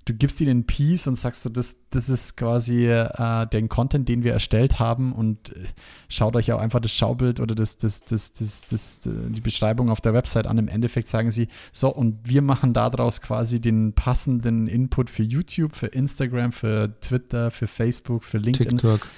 [0.05, 4.11] du gibst ihnen einen Piece und sagst so, das, das ist quasi äh, den Content,
[4.11, 5.65] den wir erstellt haben und äh,
[6.09, 10.03] schaut euch auch einfach das Schaubild oder das, das, das, das, das, die Beschreibung auf
[10.03, 10.59] der Website an.
[10.59, 15.75] Im Endeffekt sagen sie, so, und wir machen daraus quasi den passenden Input für YouTube,
[15.75, 19.09] für Instagram, für Twitter, für Facebook, für LinkedIn, TikTok.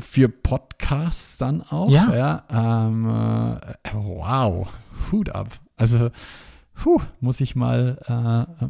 [0.00, 1.88] für Podcasts dann auch.
[1.88, 2.44] Ja.
[2.50, 4.66] ähm, äh, wow,
[5.12, 5.60] Hut ab.
[5.76, 6.10] Also,
[6.74, 8.64] puh, muss ich mal äh,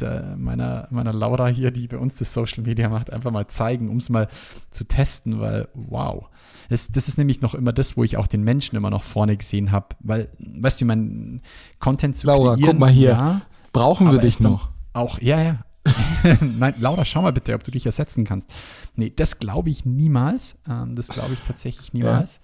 [0.00, 3.88] der, meiner, meiner Laura hier, die bei uns das Social Media macht, einfach mal zeigen,
[3.88, 4.28] um es mal
[4.70, 6.26] zu testen, weil wow.
[6.68, 9.36] Das, das ist nämlich noch immer das, wo ich auch den Menschen immer noch vorne
[9.36, 11.42] gesehen habe, weil, weißt du, mein
[11.78, 13.10] Content zu Laura, kreieren, guck mal hier.
[13.10, 14.70] ja, Brauchen wir dich noch?
[14.92, 15.58] Auch, ja, ja.
[16.40, 18.52] Nein, Laura, schau mal bitte, ob du dich ersetzen kannst.
[18.94, 20.56] Nee, das glaube ich niemals.
[20.68, 22.40] Ähm, das glaube ich tatsächlich niemals.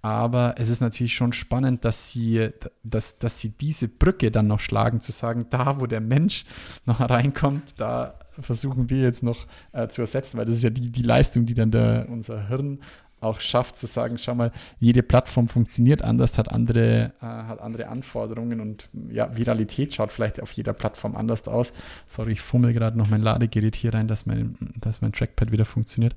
[0.00, 2.50] Aber es ist natürlich schon spannend, dass sie,
[2.84, 6.44] dass, dass sie diese Brücke dann noch schlagen, zu sagen, da wo der Mensch
[6.84, 10.92] noch reinkommt, da versuchen wir jetzt noch äh, zu ersetzen, weil das ist ja die,
[10.92, 12.80] die Leistung, die dann der, unser Hirn
[13.20, 17.88] auch schafft, zu sagen, schau mal, jede Plattform funktioniert anders, hat andere, äh, hat andere
[17.88, 21.72] Anforderungen und ja, Viralität schaut vielleicht auf jeder Plattform anders aus.
[22.06, 25.64] Sorry, ich fummel gerade noch mein Ladegerät hier rein, dass mein, dass mein Trackpad wieder
[25.64, 26.14] funktioniert.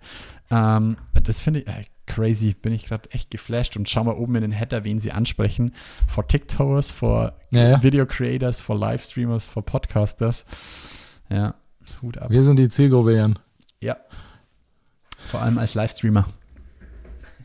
[0.50, 4.36] Ähm, das finde ich äh, crazy, bin ich gerade echt geflasht und schau mal oben
[4.36, 5.74] in den Header, wen sie ansprechen.
[6.08, 7.84] For TikTokers, for Ja, ja.
[7.84, 10.46] Video Creators, for Livestreamers, for Podcasters.
[11.30, 11.56] Ja,
[12.02, 12.30] Hut ab.
[12.32, 13.40] Wir sind die Zielgruppe, Jan.
[13.80, 13.98] Ja.
[15.28, 16.26] Vor allem als Livestreamer.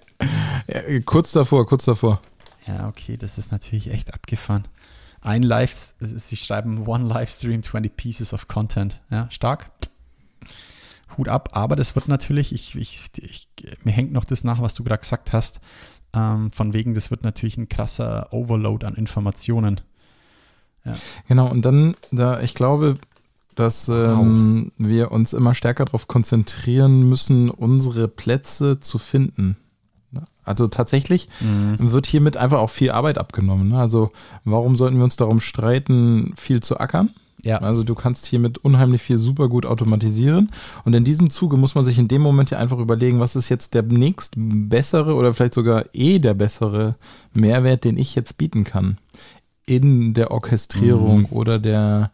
[0.67, 2.21] Ja, kurz davor, kurz davor.
[2.67, 4.67] Ja, okay, das ist natürlich echt abgefahren.
[5.19, 9.01] Ein Live, sie schreiben One Livestream, 20 Pieces of Content.
[9.09, 9.67] Ja, stark.
[11.17, 13.47] Hut ab, aber das wird natürlich, ich, ich, ich,
[13.83, 15.59] mir hängt noch das nach, was du gerade gesagt hast.
[16.13, 19.81] Ähm, von wegen, das wird natürlich ein krasser Overload an Informationen.
[21.27, 22.97] Genau, und dann, da ich glaube,
[23.55, 29.57] dass ähm, wir uns immer stärker darauf konzentrieren müssen, unsere Plätze zu finden.
[30.11, 30.23] Ne?
[30.43, 31.27] Also tatsächlich
[31.77, 33.69] wird hiermit einfach auch viel Arbeit abgenommen.
[33.69, 33.77] ne?
[33.79, 34.11] Also
[34.45, 37.09] warum sollten wir uns darum streiten, viel zu ackern?
[37.43, 37.57] Ja.
[37.57, 40.51] Also du kannst hiermit unheimlich viel super gut automatisieren.
[40.85, 43.49] Und in diesem Zuge muss man sich in dem Moment ja einfach überlegen, was ist
[43.49, 46.95] jetzt der nächst bessere oder vielleicht sogar eh der bessere
[47.33, 48.99] Mehrwert, den ich jetzt bieten kann.
[49.65, 51.25] In der Orchestrierung Mhm.
[51.31, 52.11] oder der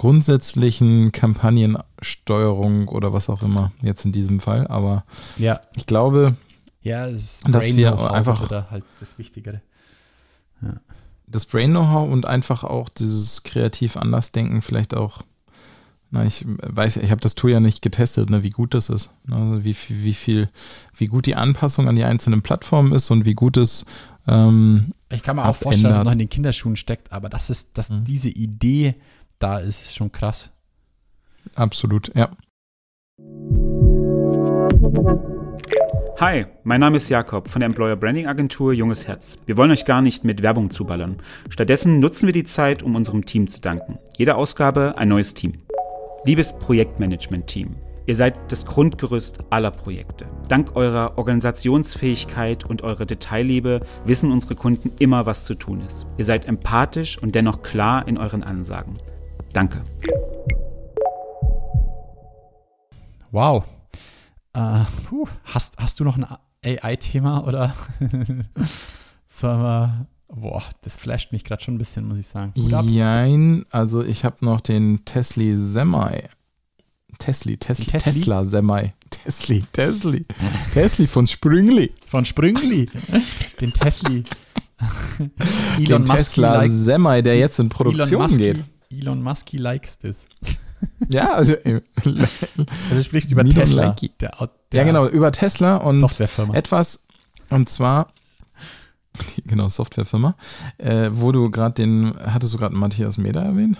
[0.00, 4.66] grundsätzlichen Kampagnensteuerung oder was auch immer, jetzt in diesem Fall.
[4.68, 5.04] Aber
[5.36, 5.60] Ja.
[5.74, 6.36] ich glaube,
[6.82, 9.60] Ja, es Dass Brain wir Know-how einfach- oder halt das Wichtigere.
[11.26, 15.18] das Brain-Know-how und einfach auch dieses kreativ Andersdenken vielleicht auch,
[16.10, 19.10] na, ich weiß, ich habe das Tool ja nicht getestet, ne, wie gut das ist.
[19.30, 20.48] Also wie, wie viel,
[20.96, 23.84] wie gut die Anpassung an die einzelnen Plattformen ist und wie gut es
[24.26, 26.04] ähm, Ich kann mir auch vorstellen, dass es abändert.
[26.06, 28.04] noch in den Kinderschuhen steckt, aber das ist, dass Mhm.
[28.06, 28.94] diese Idee
[29.40, 30.50] da ist, ist schon krass.
[31.56, 32.30] absolut, ja.
[36.20, 39.38] Hi, mein Name ist Jakob von der Employer Branding Agentur Junges Herz.
[39.46, 41.16] Wir wollen euch gar nicht mit Werbung zuballern.
[41.48, 43.98] Stattdessen nutzen wir die Zeit, um unserem Team zu danken.
[44.18, 45.62] Jede Ausgabe ein neues Team.
[46.26, 47.74] Liebes Projektmanagement-Team,
[48.04, 50.26] ihr seid das Grundgerüst aller Projekte.
[50.48, 56.06] Dank eurer Organisationsfähigkeit und eurer Detailliebe wissen unsere Kunden immer, was zu tun ist.
[56.18, 58.98] Ihr seid empathisch und dennoch klar in euren Ansagen.
[59.52, 59.82] Danke.
[63.32, 63.64] Wow.
[64.52, 66.26] Äh, puh, hast, hast du noch ein
[66.64, 67.74] AI-Thema oder
[69.28, 70.06] sollen wir.
[70.32, 72.52] Boah, das flasht mich gerade schon ein bisschen, muss ich sagen.
[72.54, 76.22] Jein, also ich habe noch den Tesla Semi.
[77.18, 78.12] Tesla, Tesla, Tesli?
[78.12, 78.92] Tesla Semi.
[79.10, 80.18] Tesla, Tesla.
[80.72, 81.92] Tesla von Sprüngli.
[82.06, 82.88] Von Sprüngli.
[83.60, 84.22] Den Tesli.
[85.78, 88.64] Den Tesla Semi, der jetzt in Produktion Elon geht.
[88.92, 90.26] Elon Musky likes this.
[91.10, 92.14] Ja, also äh, Also
[92.94, 93.86] du sprichst über Me don't Tesla.
[93.88, 94.12] like it.
[94.22, 96.54] Der, ja der genau, über Tesla und Softwarefirma.
[96.54, 97.06] etwas,
[97.50, 98.14] und zwar,
[99.44, 100.34] genau, Softwarefirma,
[100.78, 103.76] äh, wo du gerade den, hattest du gerade Matthias Meder erwähnt?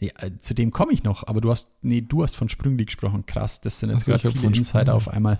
[0.00, 2.86] Ja, äh, zu dem komme ich noch, aber du hast, nee, du hast von Sprüngli
[2.86, 3.24] gesprochen.
[3.24, 4.90] Krass, das sind jetzt gerade viele von Insider Sprüngli.
[4.96, 5.38] auf einmal.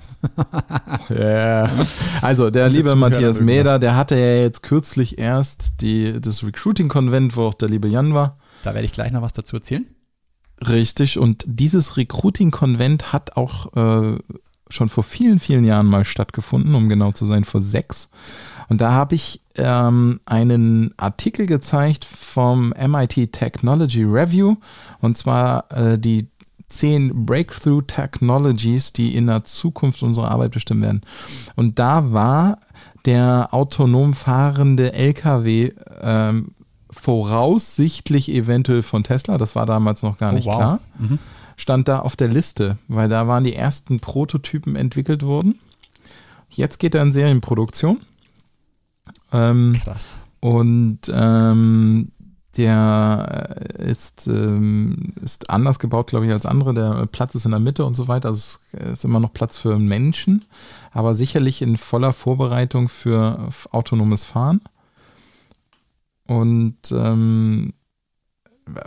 [1.09, 1.85] Ja.
[2.21, 3.41] Also der liebe Zuhörer Matthias.
[3.41, 8.15] Meder, der hatte ja jetzt kürzlich erst die, das Recruiting-Konvent, wo auch der liebe Jan
[8.15, 8.39] war.
[8.63, 9.87] Da werde ich gleich noch was dazu erzählen.
[10.69, 14.19] Richtig, und dieses Recruiting-Konvent hat auch äh,
[14.69, 18.09] schon vor vielen, vielen Jahren mal stattgefunden, um genau zu sein, vor sechs.
[18.69, 24.57] Und da habe ich ähm, einen Artikel gezeigt vom MIT Technology Review,
[25.01, 26.29] und zwar äh, die
[26.69, 31.03] zehn Breakthrough Technologies, die in der Zukunft unsere Arbeit bestimmen werden.
[31.55, 32.59] Und da war
[33.05, 36.53] der autonom fahrende LKW ähm,
[37.03, 40.57] voraussichtlich eventuell von Tesla, das war damals noch gar Oh, nicht wow.
[40.57, 41.19] klar, Mhm.
[41.57, 45.59] stand da auf der Liste, weil da waren die ersten Prototypen entwickelt worden.
[46.49, 47.99] Jetzt geht er in Serienproduktion.
[49.33, 50.19] Ähm, Krass.
[50.41, 52.13] und ähm,
[52.57, 56.75] der äh, ist, ähm, ist anders gebaut, glaube ich, als andere.
[56.75, 58.29] Der Platz ist in der Mitte und so weiter.
[58.29, 60.45] Also es ist immer noch Platz für Menschen,
[60.93, 64.61] aber sicherlich in voller Vorbereitung für autonomes Fahren.
[66.33, 67.75] Und ähm,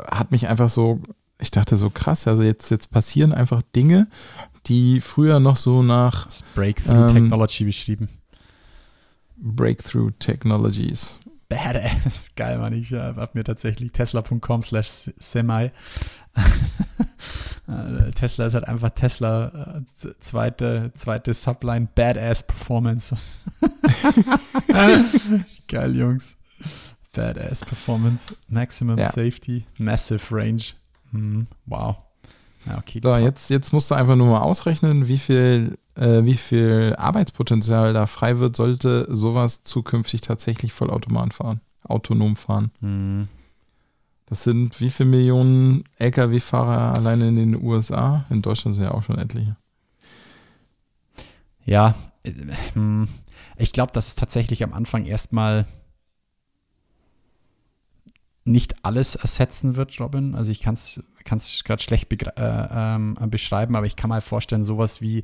[0.09, 1.01] hat mich einfach so,
[1.39, 4.07] ich dachte so krass, also jetzt, jetzt passieren einfach Dinge,
[4.67, 8.09] die früher noch so nach Das Breakthrough Ähm, Technology beschrieben.
[9.37, 11.19] Breakthrough Technologies.
[11.49, 12.31] Badass.
[12.35, 12.73] Geil, Mann.
[12.73, 15.71] Ich äh, habe mir tatsächlich tesla.com slash semi.
[17.67, 23.15] Äh, Tesla ist halt einfach Tesla, äh, zweite, zweite Subline, Badass Performance.
[25.67, 26.37] Geil, Jungs.
[27.15, 29.11] Badass Performance, Maximum Ja.
[29.11, 30.63] Safety, Massive Range.
[31.11, 31.97] Hm, wow.
[32.65, 32.99] Ja, okay.
[33.03, 37.93] So, jetzt, jetzt musst du einfach nur mal ausrechnen, wie viel, äh, wie viel Arbeitspotenzial
[37.93, 42.71] da frei wird, sollte sowas zukünftig tatsächlich vollautomat fahren, autonom fahren.
[42.81, 43.27] Hm.
[44.27, 48.25] Das sind wie viele Millionen Lkw-Fahrer alleine in den USA?
[48.31, 49.55] In Deutschland sind ja auch schon etliche.
[51.63, 52.31] Ja, äh,
[52.73, 53.07] hm,
[53.57, 55.65] ich glaube, dass es tatsächlich am Anfang erstmal
[58.45, 60.35] nicht alles ersetzen wird, Robin.
[60.35, 61.03] Also ich kann es
[61.63, 65.23] gerade schlecht äh, ähm, beschreiben, aber ich kann mal vorstellen, sowas wie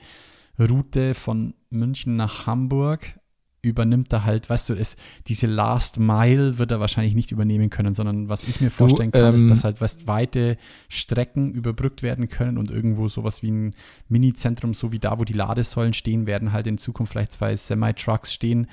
[0.59, 3.15] Route von München nach Hamburg
[3.63, 7.93] übernimmt er halt, weißt du, ist, diese Last Mile wird er wahrscheinlich nicht übernehmen können,
[7.93, 10.57] sondern was ich mir vorstellen kann, ist, ähm, dass halt weißt, weite
[10.89, 13.75] Strecken überbrückt werden können und irgendwo sowas wie ein
[14.09, 18.33] Mini-Zentrum, so wie da, wo die Ladesäulen stehen, werden halt in Zukunft vielleicht zwei Semi-Trucks
[18.33, 18.67] stehen,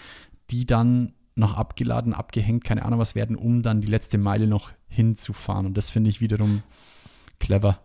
[0.50, 4.70] die dann noch abgeladen, abgehängt, keine Ahnung was werden, um dann die letzte Meile noch
[4.88, 5.66] hinzufahren.
[5.66, 6.62] Und das finde ich wiederum
[7.38, 7.78] clever.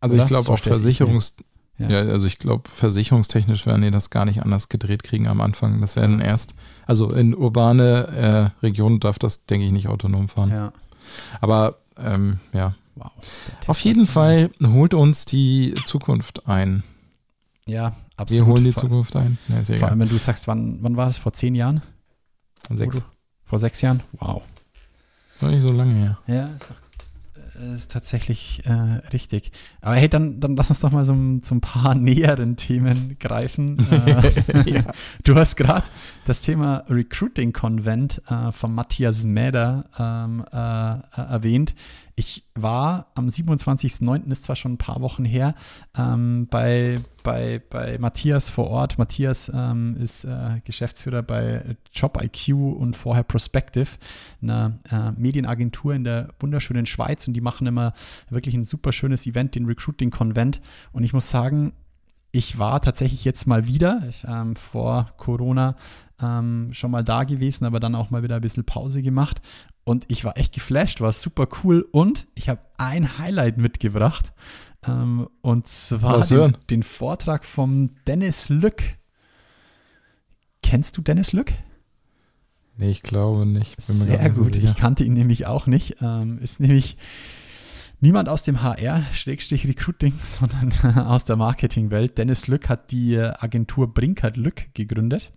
[0.00, 0.24] Also Oder?
[0.24, 0.58] ich glaube So auch.
[0.58, 1.36] Versicherungs
[1.78, 1.88] Ja.
[1.88, 1.98] ja.
[2.00, 5.80] also ich glaube versicherungstechnisch werden die das gar nicht anders gedreht kriegen am Anfang.
[5.80, 6.54] Das werden erst,
[6.86, 10.50] also in urbane äh, Regionen darf das, denke ich, nicht autonom fahren.
[10.50, 10.72] Ja.
[11.40, 13.10] Aber ähm, ja, Wow.
[13.66, 16.82] Auf jeden Fall holt uns die Zukunft ein.
[17.66, 18.46] Ja, Wir absolut.
[18.48, 19.38] holen die Zukunft ein.
[19.48, 21.18] Ja, Vor allem, wenn du sagst, wann, wann war es?
[21.18, 21.82] Vor zehn Jahren?
[22.74, 23.02] Sechs.
[23.44, 24.02] Vor sechs Jahren?
[24.18, 24.42] Wow.
[25.34, 26.18] Ist noch nicht so lange her.
[26.26, 28.72] Ja, ist, auch, äh, ist tatsächlich äh,
[29.12, 29.52] richtig.
[29.80, 33.16] Aber hey, dann, dann lass uns doch mal so, ein- so ein paar näheren Themen
[33.20, 33.78] greifen.
[34.48, 34.82] Äh,
[35.24, 35.86] Du hast gerade
[36.24, 40.98] das Thema Recruiting Convent äh, von Matthias Mäder ähm, äh, äh,
[41.30, 41.74] erwähnt.
[42.18, 45.54] Ich war am 27.09., ist zwar schon ein paar Wochen her,
[45.94, 48.96] ähm, bei, bei, bei Matthias vor Ort.
[48.96, 53.90] Matthias ähm, ist äh, Geschäftsführer bei JobIQ und vorher Prospective,
[54.40, 57.92] einer äh, Medienagentur in der wunderschönen Schweiz und die machen immer
[58.30, 60.62] wirklich ein super schönes Event, den Recruiting Convent.
[60.92, 61.74] Und ich muss sagen,
[62.32, 65.76] ich war tatsächlich jetzt mal wieder, ich, ähm, vor Corona
[66.20, 69.42] ähm, schon mal da gewesen, aber dann auch mal wieder ein bisschen Pause gemacht.
[69.86, 71.86] Und ich war echt geflasht, war super cool.
[71.92, 74.32] Und ich habe ein Highlight mitgebracht.
[74.84, 78.82] Ähm, und zwar den, den Vortrag vom Dennis Lück.
[80.60, 81.52] Kennst du Dennis Lück?
[82.76, 83.76] Nee, ich glaube nicht.
[83.86, 84.54] Bin Sehr so gut.
[84.54, 84.70] sicher.
[84.70, 85.98] Ich kannte ihn nämlich auch nicht.
[86.02, 86.96] Ähm, ist nämlich
[88.00, 92.18] niemand aus dem HR-Recruiting, sondern aus der Marketingwelt.
[92.18, 95.32] Dennis Lück hat die Agentur Brinkert Lück gegründet.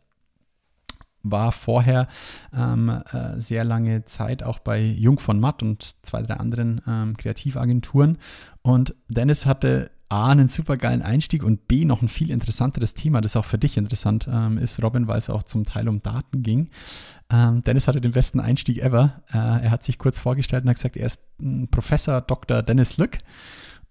[1.23, 2.07] War vorher
[2.55, 7.17] ähm, äh, sehr lange Zeit auch bei Jung von Matt und zwei, drei anderen ähm,
[7.17, 8.17] Kreativagenturen.
[8.61, 13.21] Und Dennis hatte A, einen super geilen Einstieg und B, noch ein viel interessanteres Thema,
[13.21, 16.41] das auch für dich interessant ähm, ist, Robin, weil es auch zum Teil um Daten
[16.41, 16.69] ging.
[17.29, 19.21] Ähm, Dennis hatte den besten Einstieg ever.
[19.31, 22.63] Äh, er hat sich kurz vorgestellt und hat gesagt, er ist ein Professor Dr.
[22.63, 23.19] Dennis Lück.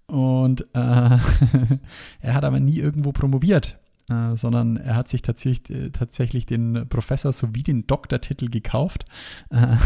[0.06, 1.18] Und äh,
[2.20, 3.78] er hat aber nie irgendwo promoviert,
[4.10, 9.04] äh, sondern er hat sich tatsächlich, äh, tatsächlich den Professor sowie den Doktortitel gekauft.
[9.50, 9.56] Äh,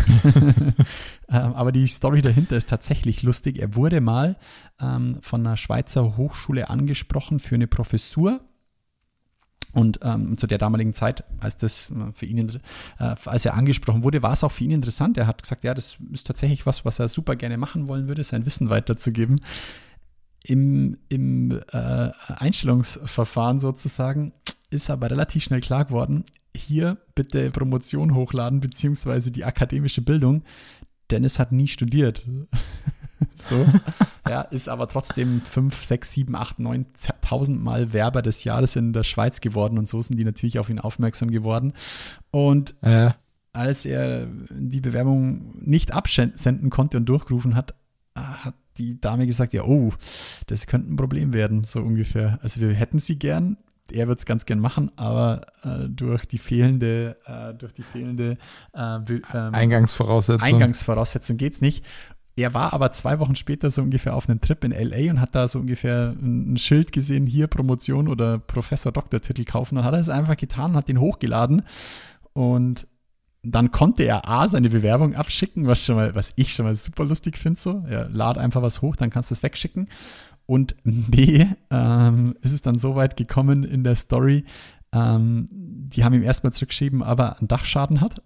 [1.29, 3.59] ähm, aber die Story dahinter ist tatsächlich lustig.
[3.59, 4.37] Er wurde mal
[4.81, 8.41] ähm, von einer Schweizer Hochschule angesprochen für eine Professur.
[9.73, 12.61] Und ähm, zu der damaligen Zeit, als das für ihn,
[12.99, 15.17] äh, als er angesprochen wurde, war es auch für ihn interessant.
[15.17, 18.23] Er hat gesagt, ja, das ist tatsächlich was, was er super gerne machen wollen würde,
[18.23, 19.41] sein Wissen weiterzugeben.
[20.45, 24.33] Im, im äh, Einstellungsverfahren sozusagen
[24.71, 26.25] ist aber relativ schnell klar geworden,
[26.55, 30.43] hier bitte Promotion hochladen, beziehungsweise die akademische Bildung.
[31.11, 32.27] Dennis hat nie studiert.
[33.37, 33.67] so.
[34.29, 36.87] Ja, ist aber trotzdem 5, 6, 7, 8, 9,
[37.23, 40.71] 1000 Mal Werber des Jahres in der Schweiz geworden und so sind die natürlich auf
[40.71, 41.73] ihn aufmerksam geworden.
[42.31, 43.13] Und Äh,
[43.53, 47.82] als er die Bewerbung nicht absenden konnte und durchgerufen hat, hat
[48.79, 49.93] die Dame gesagt, ja, oh,
[50.47, 52.39] das könnte ein Problem werden, so ungefähr.
[52.43, 53.57] Also wir hätten sie gern,
[53.91, 58.39] er wird es ganz gern machen, aber äh, durch die fehlende, äh, durch die fehlende
[58.75, 60.47] äh, ähm, Eingangsvoraussetzung.
[60.47, 61.85] Eingangsvoraussetzung geht's nicht.
[62.35, 65.35] Er war aber zwei Wochen später so ungefähr auf einem Trip in LA und hat
[65.35, 69.75] da so ungefähr ein ein Schild gesehen, hier Promotion oder Professor-Doktortitel kaufen.
[69.77, 71.63] Dann hat er es einfach getan, hat den hochgeladen
[72.33, 72.87] und
[73.43, 77.05] dann konnte er A, seine Bewerbung abschicken, was schon mal, was ich schon mal super
[77.05, 77.85] lustig finde, so.
[77.91, 79.89] Ja, lad einfach was hoch, dann kannst du es wegschicken.
[80.47, 84.45] Und B, ähm, ist es dann so weit gekommen in der Story,
[84.93, 88.23] ähm, die haben ihm erstmal zurückgeschrieben, aber einen Dachschaden hat.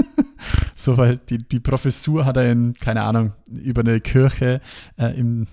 [0.74, 4.60] so, weil die, die Professur hat er in, keine Ahnung, über eine Kirche
[4.98, 5.46] äh, im,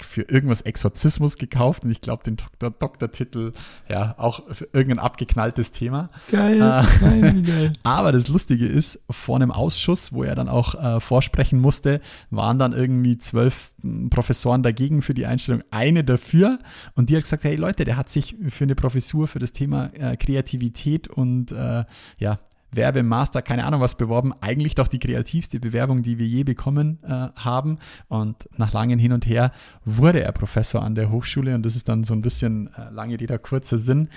[0.00, 3.52] für irgendwas Exorzismus gekauft und ich glaube den Doktor, Doktortitel,
[3.88, 6.10] ja, auch für irgendein abgeknalltes Thema.
[6.30, 6.58] Geil.
[6.58, 7.72] Nein, wie geil.
[7.82, 12.58] Aber das Lustige ist, vor einem Ausschuss, wo er dann auch äh, vorsprechen musste, waren
[12.58, 16.58] dann irgendwie zwölf m, Professoren dagegen für die Einstellung, eine dafür.
[16.94, 19.86] Und die hat gesagt, hey Leute, der hat sich für eine Professur für das Thema
[19.94, 21.84] äh, Kreativität und äh,
[22.18, 22.38] ja,
[22.70, 24.32] Werbemaster, keine Ahnung was beworben.
[24.40, 27.78] Eigentlich doch die kreativste Bewerbung, die wir je bekommen äh, haben.
[28.08, 29.52] Und nach langem Hin und Her
[29.84, 31.54] wurde er Professor an der Hochschule.
[31.54, 34.08] Und das ist dann so ein bisschen äh, lange Rede, kurzer Sinn.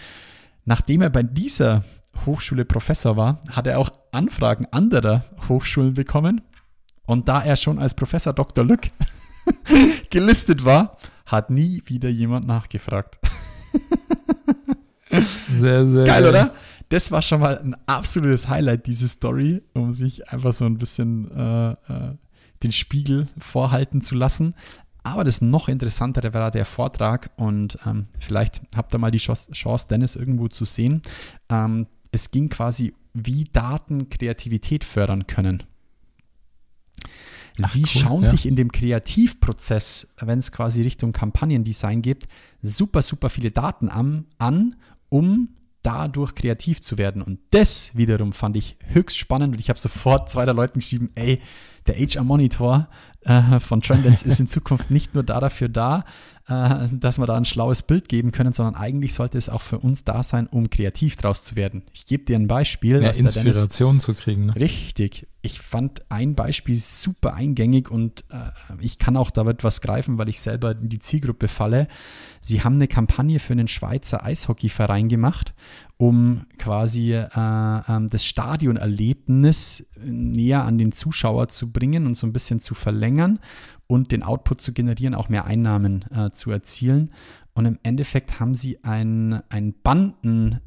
[0.66, 1.84] Nachdem er bei dieser
[2.26, 6.42] Hochschule Professor war, hat er auch Anfragen anderer Hochschulen bekommen.
[7.06, 8.64] Und da er schon als Professor Dr.
[8.64, 8.88] Lück
[10.10, 13.18] gelistet war, hat nie wieder jemand nachgefragt.
[15.60, 16.54] Sehr, sehr Geil, oder?
[16.92, 21.32] Das war schon mal ein absolutes Highlight, diese Story, um sich einfach so ein bisschen
[21.32, 22.18] äh, äh,
[22.64, 24.56] den Spiegel vorhalten zu lassen.
[25.02, 29.88] Aber das noch interessantere war der Vortrag und ähm, vielleicht habt ihr mal die Chance,
[29.90, 31.02] Dennis irgendwo zu sehen.
[31.48, 35.64] Ähm, es ging quasi, wie Daten Kreativität fördern können.
[37.72, 38.32] Sie cool, schauen ja.
[38.32, 42.28] sich in dem Kreativprozess, wenn es quasi Richtung Kampagnendesign geht,
[42.62, 44.76] super, super viele Daten an, an,
[45.08, 47.22] um dadurch kreativ zu werden.
[47.22, 51.10] Und das wiederum fand ich höchst spannend und ich habe sofort zwei der Leuten geschrieben,
[51.16, 51.42] ey,
[51.88, 52.88] der HR Monitor
[53.22, 56.06] äh, von Trendance ist in Zukunft nicht nur da dafür da,
[56.48, 59.80] äh, dass wir da ein schlaues Bild geben können, sondern eigentlich sollte es auch für
[59.80, 61.84] uns da sein, um kreativ draus zu werden.
[61.94, 62.94] Ich gebe dir ein Beispiel.
[62.94, 64.48] Ja, der Dennis- Inspiration zu kriegen.
[64.48, 64.56] Ne?
[64.56, 65.28] Richtig.
[65.44, 70.30] Ich fand ein Beispiel super eingängig und äh, ich kann auch damit was greifen, weil
[70.30, 71.88] ich selber in die Zielgruppe falle.
[72.42, 75.54] Sie haben eine Kampagne für einen Schweizer Eishockeyverein gemacht,
[76.02, 82.34] um quasi äh, ähm, das Stadionerlebnis näher an den Zuschauer zu bringen und so ein
[82.34, 83.38] bisschen zu verlängern
[83.86, 87.12] und den Output zu generieren, auch mehr Einnahmen äh, zu erzielen.
[87.54, 90.60] Und im Endeffekt haben sie ein, ein Banden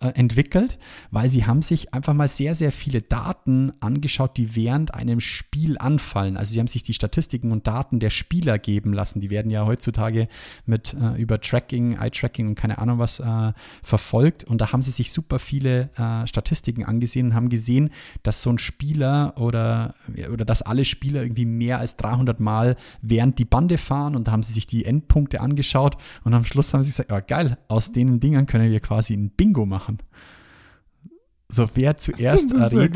[0.00, 0.78] äh, entwickelt,
[1.10, 5.76] weil sie haben sich einfach mal sehr, sehr viele Daten angeschaut, die während einem Spiel
[5.78, 6.36] anfallen.
[6.36, 9.20] Also sie haben sich die Statistiken und Daten der Spieler geben lassen.
[9.20, 10.28] Die werden ja heutzutage
[10.66, 14.44] mit äh, über Tracking, Eye-Tracking und keine Ahnung was äh, verfolgt.
[14.44, 17.90] Und da haben sie sich super viele äh, Statistiken angesehen und haben gesehen,
[18.22, 19.94] dass so ein Spieler oder,
[20.32, 24.32] oder dass alle Spieler irgendwie mehr als 300 Mal während die Bande fahren und da
[24.32, 27.92] haben sie sich die Endpunkte angeschaut und am Schluss haben sie gesagt, ja geil, aus
[27.92, 29.87] den Dingern können wir quasi ein Bingo machen.
[31.50, 32.94] So, wer zuerst errät,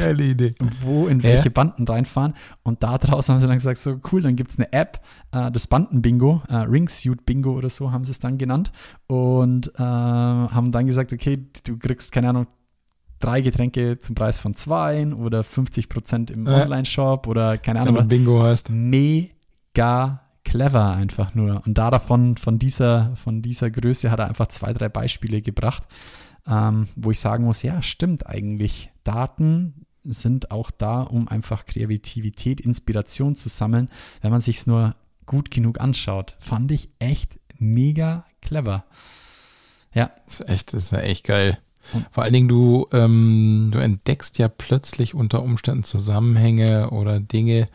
[0.82, 1.24] wo in Ja.
[1.24, 2.34] welche Banden reinfahren.
[2.62, 5.01] Und da draußen haben sie dann gesagt, so cool, dann gibt es eine App,
[5.32, 8.70] äh, das Bandenbingo, äh, Ringsuit Bingo oder so haben sie es dann genannt.
[9.07, 12.47] Und äh, haben dann gesagt, okay, du kriegst, keine Ahnung,
[13.20, 16.62] drei Getränke zum Preis von zwei oder 50 Prozent im Ja.
[16.64, 18.68] Online-Shop oder keine Wenn Ahnung du was Bingo hast.
[18.70, 21.62] mega clever einfach nur.
[21.64, 25.84] Und da davon, von dieser, von dieser Größe hat er einfach zwei, drei Beispiele gebracht,
[26.47, 28.90] ähm, wo ich sagen muss, ja, stimmt eigentlich.
[29.05, 33.88] Daten sind auch da, um einfach Kreativität, Inspiration zu sammeln,
[34.20, 36.36] wenn man sich es nur gut genug anschaut.
[36.40, 38.84] Fand ich echt mega clever.
[39.95, 41.59] Ja, Das ist echt, das ist ja echt geil.
[42.11, 47.68] Vor allen Dingen, du, ähm, du entdeckst ja plötzlich unter Umständen Zusammenhänge oder Dinge,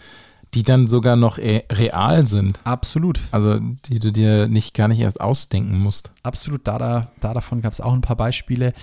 [0.53, 2.59] die dann sogar noch real sind.
[2.63, 3.19] absolut.
[3.31, 6.11] Also die du dir nicht gar nicht erst ausdenken musst.
[6.23, 8.73] absolut, da, da, da davon gab es auch ein paar Beispiele.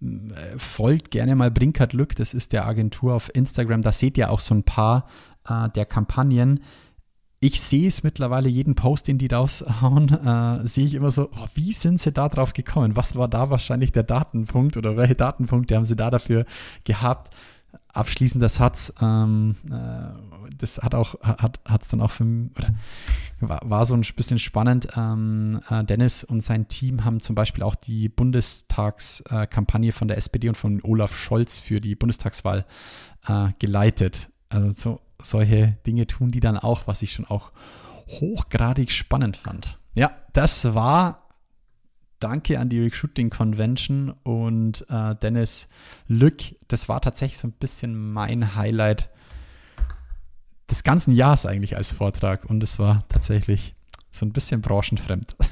[0.00, 3.82] Äh, Folgt gerne mal Brinkert Lück, das ist der Agentur auf Instagram.
[3.82, 5.06] Da seht ihr auch so ein paar
[5.48, 6.60] äh, der Kampagnen.
[7.40, 11.46] Ich sehe es mittlerweile, jeden Post, den die raushauen, äh, sehe ich immer so, oh,
[11.54, 12.96] wie sind sie da drauf gekommen?
[12.96, 16.46] Was war da wahrscheinlich der Datenpunkt oder welche Datenpunkte haben sie da dafür
[16.84, 17.32] gehabt?
[17.92, 22.74] Abschließender Satz, ähm, äh, das hat auch, hat es dann auch für oder
[23.40, 24.88] war, war so ein bisschen spannend.
[24.96, 30.16] Ähm, äh, Dennis und sein Team haben zum Beispiel auch die Bundestagskampagne Kampagne von der
[30.16, 32.64] SPD und von Olaf Scholz für die Bundestagswahl
[33.26, 34.28] äh, geleitet.
[34.48, 37.52] Also so, solche Dinge tun die dann auch, was ich schon auch
[38.08, 39.78] hochgradig spannend fand.
[39.94, 41.28] Ja, das war
[42.20, 45.68] Danke an die Recruiting Convention und äh, Dennis
[46.08, 46.42] Lück.
[46.66, 49.08] Das war tatsächlich so ein bisschen mein Highlight
[50.70, 53.74] des ganzen Jahres eigentlich als Vortrag und es war tatsächlich
[54.10, 55.36] so ein bisschen branchenfremd.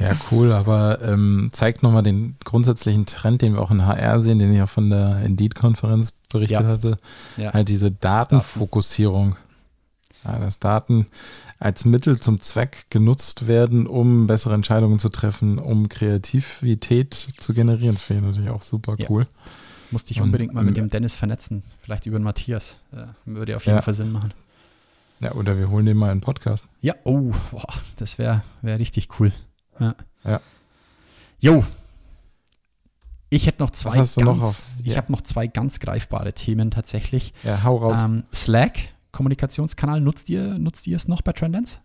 [0.00, 4.40] Ja, cool, aber ähm, zeigt nochmal den grundsätzlichen Trend, den wir auch in HR sehen,
[4.40, 6.66] den ich auch von der Indeed-Konferenz berichtet Ja.
[6.66, 6.96] hatte.
[7.36, 7.52] Ja.
[7.52, 9.36] Halt diese Datenfokussierung.
[10.24, 11.06] Ja, dass Daten
[11.60, 17.94] als Mittel zum Zweck genutzt werden, um bessere Entscheidungen zu treffen, um Kreativität zu generieren.
[17.94, 19.06] Das finde ich natürlich auch super Ja.
[19.90, 21.62] Musste ich Und, unbedingt mal mit ähm, dem Dennis vernetzen.
[21.80, 22.78] Vielleicht über den Matthias.
[22.92, 23.82] Äh, würde auf jeden Ja.
[23.82, 24.32] Fall Sinn machen.
[25.20, 26.66] Ja, oder wir holen den mal in den Podcast.
[26.80, 27.66] Ja, oh, boah,
[27.96, 29.32] das wäre wär richtig cool.
[29.80, 29.94] Ja.
[30.24, 30.40] Ja.
[31.40, 31.64] Jo.
[33.30, 34.96] Ich hätte noch zwei ganz, noch auf- ich ja.
[34.96, 37.34] habe noch zwei ganz greifbare Themen tatsächlich.
[37.42, 38.02] Ja, hau raus.
[38.02, 38.78] Ähm, Slack,
[39.12, 41.78] Kommunikationskanal, nutzt ihr, nutzt ihr es noch bei Trendance?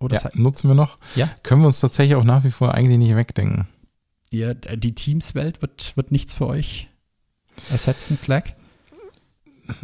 [0.00, 0.98] Oder ja, nutzen wir noch.
[1.14, 1.30] Ja.
[1.42, 3.68] Können wir uns tatsächlich auch nach wie vor eigentlich nicht wegdenken.
[4.30, 6.89] äh, die Teams-Welt wird, wird nichts für euch
[7.70, 8.54] ersetzen, Slack?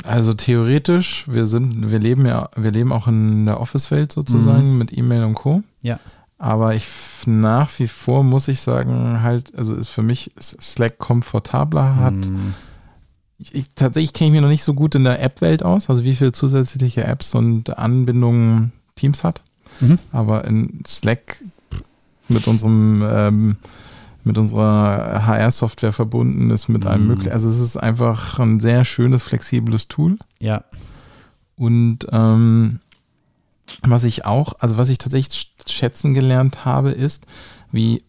[0.05, 4.97] Also theoretisch, wir sind, wir leben ja, wir leben auch in der Office-Welt sozusagen mit
[4.97, 5.63] E-Mail und Co.
[5.83, 6.01] Ja.
[6.39, 6.87] Aber ich
[7.27, 12.15] nach wie vor muss ich sagen, halt, also ist für mich ist Slack komfortabler, hat.
[12.15, 12.55] Hm,
[13.39, 16.05] Ich, ich, tatsächlich kenne ich mich noch nicht so gut in der App-Welt aus, also
[16.05, 19.43] wie viele zusätzliche Apps und Anbindungen Teams hat.
[19.81, 19.99] Mhm.
[20.11, 21.43] Aber in Slack
[22.29, 23.57] mit unserem ähm,
[24.27, 27.09] mit unserer HR-Software verbunden ist mit allem Mhm.
[27.09, 27.33] möglichen.
[27.33, 30.19] Also es ist einfach ein sehr schönes, flexibles Tool.
[30.41, 30.65] Ja,
[31.55, 32.81] Und ähm,
[33.83, 37.27] was ich auch, also was ich tatsächlich sch- schätzen gelernt habe, ist,
[37.73, 38.03] wie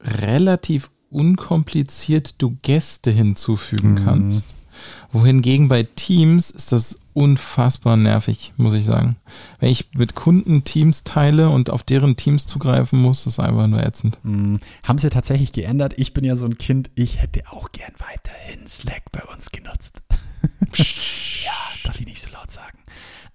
[0.00, 4.04] relativ unkompliziert du Gäste hinzufügen Mhm.
[4.04, 4.54] kannst.
[5.12, 9.16] Wohingegen bei Teams ist das unfassbar nervig, muss ich sagen.
[9.60, 13.66] Wenn ich mit Kunden Teams teile und auf deren Teams zugreifen muss, ist das einfach
[13.66, 14.18] nur ätzend.
[14.24, 15.94] Hm, haben sie tatsächlich geändert.
[15.96, 20.02] Ich bin ja so ein Kind, ich hätte auch gern weiterhin Slack bei uns genutzt.
[21.44, 21.52] ja,
[21.84, 22.78] darf ich nicht so laut sagen.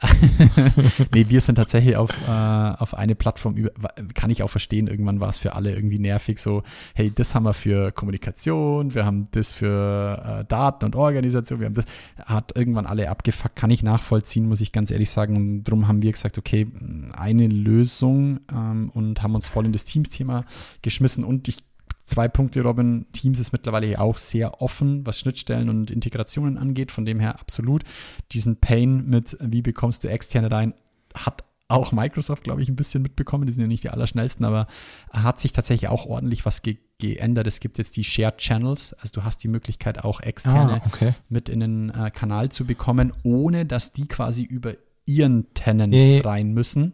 [1.14, 3.72] nee, wir sind tatsächlich auf, äh, auf eine Plattform über,
[4.14, 6.64] kann ich auch verstehen, irgendwann war es für alle irgendwie nervig, so,
[6.96, 11.66] hey, das haben wir für Kommunikation, wir haben das für äh, Daten und Organisation, wir
[11.66, 11.86] haben das,
[12.26, 15.36] hat irgendwann alle abgefuckt, kann ich nachvollziehen, muss ich ganz ehrlich sagen.
[15.36, 16.68] Und darum haben wir gesagt, okay,
[17.14, 20.46] eine Lösung ähm, und haben uns voll in das Teams-Thema
[20.82, 21.69] geschmissen und ich
[22.10, 23.06] Zwei Punkte, Robin.
[23.14, 26.92] Teams ist mittlerweile auch sehr offen, was Schnittstellen und Integrationen angeht.
[26.92, 27.84] Von dem her absolut.
[28.32, 30.74] Diesen Pain mit, wie bekommst du externe rein,
[31.14, 33.46] hat auch Microsoft, glaube ich, ein bisschen mitbekommen.
[33.46, 34.66] Die sind ja nicht die allerschnellsten, aber
[35.12, 37.46] hat sich tatsächlich auch ordentlich was ge geändert.
[37.48, 41.14] Es gibt jetzt die Shared Channels, also du hast die Möglichkeit, auch externe Ah, okay.
[41.30, 44.74] mit in den äh, Kanal zu bekommen, ohne dass die quasi über
[45.06, 46.20] ihren Tenant ja.
[46.22, 46.92] rein müssen,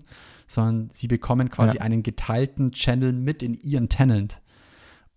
[0.47, 1.81] sondern sie bekommen quasi Ja.
[1.81, 4.41] einen geteilten Channel mit in ihren Tenant.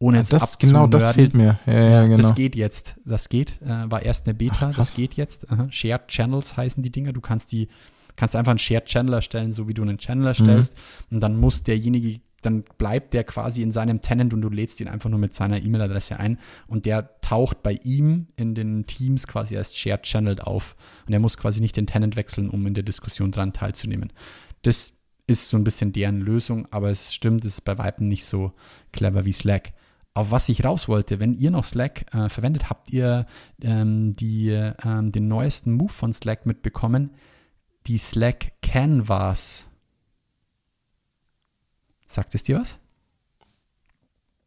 [0.01, 1.59] Ohne jetzt das, genau, das fehlt mir.
[1.67, 2.19] Ja, ja, genau.
[2.19, 2.95] Das geht jetzt.
[3.05, 3.61] Das geht.
[3.63, 4.69] Äh, war erst eine Beta.
[4.71, 5.51] Ach, das geht jetzt.
[5.51, 5.67] Aha.
[5.71, 7.13] Shared Channels heißen die Dinger.
[7.13, 7.69] Du kannst die,
[8.15, 10.77] kannst einfach einen Shared Channel erstellen, so wie du einen Channel erstellst.
[10.77, 11.17] Mhm.
[11.17, 14.87] Und dann muss derjenige, dann bleibt der quasi in seinem Tenant und du lädst ihn
[14.87, 16.39] einfach nur mit seiner E-Mail-Adresse ein.
[16.69, 20.77] Und der taucht bei ihm in den Teams quasi als Shared Channel auf.
[21.09, 24.13] Und er muss quasi nicht den Tenant wechseln, um in der Diskussion dran teilzunehmen.
[24.63, 24.93] Das
[25.27, 28.53] ist so ein bisschen deren Lösung, aber es stimmt, es ist bei Weitem nicht so
[28.93, 29.73] clever wie Slack.
[30.19, 33.25] Auf was ich raus wollte, wenn ihr noch Slack äh, verwendet, habt ihr
[33.63, 37.13] ähm, die, ähm, den neuesten Move von Slack mitbekommen,
[37.87, 39.69] die Slack Canvas.
[42.05, 42.81] Sagt es dir was?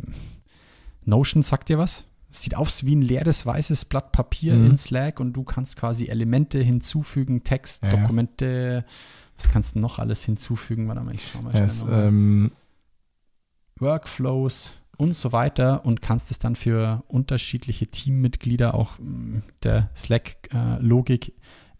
[1.03, 2.03] Notion sagt dir was?
[2.31, 4.65] Sieht aus wie ein leeres weißes Blatt Papier Mhm.
[4.71, 7.95] in Slack und du kannst quasi Elemente hinzufügen, Text, Ja, ja.
[8.01, 8.85] Dokumente,
[9.37, 10.87] was kannst du noch alles hinzufügen?
[10.87, 12.07] Warte mal, ich schau mal schnell es, nochmal.
[12.07, 12.51] ähm,
[13.79, 21.33] Workflows und so weiter und kannst es dann für unterschiedliche Teammitglieder auch mh, der Slack-Logik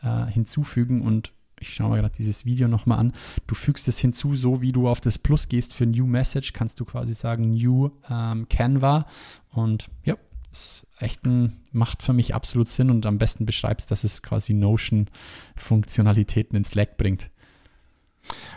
[0.06, 3.14] äh, hinzufügen und ich schaue mir gerade dieses Video nochmal an.
[3.47, 6.80] Du fügst es hinzu, so wie du auf das Plus gehst für New Message, kannst
[6.80, 9.06] du quasi sagen New ähm, Canva
[9.51, 10.16] und ja,
[10.51, 14.53] ist echt ein, macht für mich absolut Sinn und am besten beschreibst, dass es quasi
[14.53, 17.30] Notion-Funktionalitäten in Slack bringt.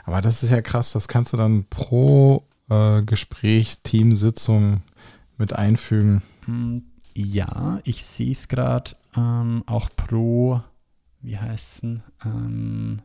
[0.05, 4.83] aber das ist ja krass, das kannst du dann pro äh, Gespräch, Teamsitzung
[5.39, 6.23] mit einfügen.
[6.47, 6.79] Mm,
[7.15, 10.63] Ja, ich sehe es gerade ähm, auch pro,
[11.21, 13.03] wie heißt denn, ähm,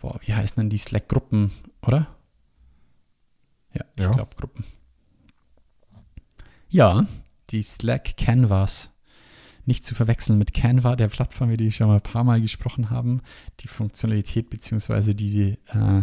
[0.00, 1.50] boah, wie heißen denn die Slack-Gruppen,
[1.82, 2.06] oder?
[3.74, 4.12] Ja, ich Ja.
[4.12, 4.64] glaube Gruppen.
[6.68, 7.06] Ja,
[7.50, 8.90] die Slack Canvas.
[9.64, 12.40] Nicht zu verwechseln mit Canva, der Plattform, über die wir schon mal ein paar Mal
[12.40, 13.20] gesprochen haben.
[13.60, 16.02] Die Funktionalität beziehungsweise die, äh,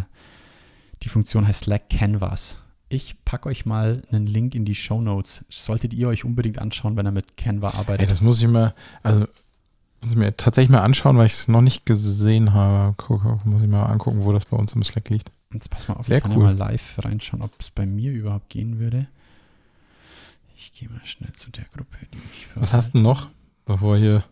[1.01, 2.59] die Funktion heißt Slack Canvas.
[2.89, 5.45] Ich packe euch mal einen Link in die Show Notes.
[5.49, 8.09] Solltet ihr euch unbedingt anschauen, wenn ihr mit Canva Ey, arbeitet.
[8.09, 9.25] das muss ich mir, also
[10.05, 12.93] muss ich mir tatsächlich mal anschauen, weil ich es noch nicht gesehen habe.
[12.97, 15.31] Guck, muss ich mal angucken, wo das bei uns im Slack liegt.
[15.51, 16.43] Jetzt pass mal auf, Sehr ich kann ja cool.
[16.43, 19.07] mal live reinschauen, ob es bei mir überhaupt gehen würde.
[20.55, 23.29] Ich gehe mal schnell zu der Gruppe, die ich Was hast du noch?
[23.65, 24.23] Bevor hier.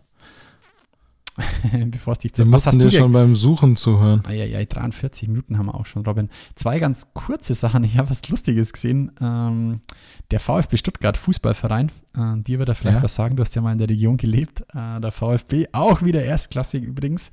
[1.88, 2.50] Bevor es dich zu.
[2.52, 4.24] Was hast dir schon beim Suchen zuhören.
[4.26, 6.30] Eieiei, 43 Minuten haben wir auch schon, Robin.
[6.56, 7.84] Zwei ganz kurze Sachen.
[7.84, 9.12] Ich habe was Lustiges gesehen.
[9.20, 9.82] Ähm,
[10.30, 13.04] der VfB Stuttgart, Fußballverein, äh, dir wird er vielleicht Ja.
[13.04, 13.36] was sagen.
[13.36, 14.62] Du hast ja mal in der Region gelebt.
[14.74, 17.32] Äh, der VfB, auch wieder erstklassig übrigens.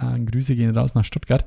[0.00, 1.44] Äh, Grüße gehen raus nach Stuttgart.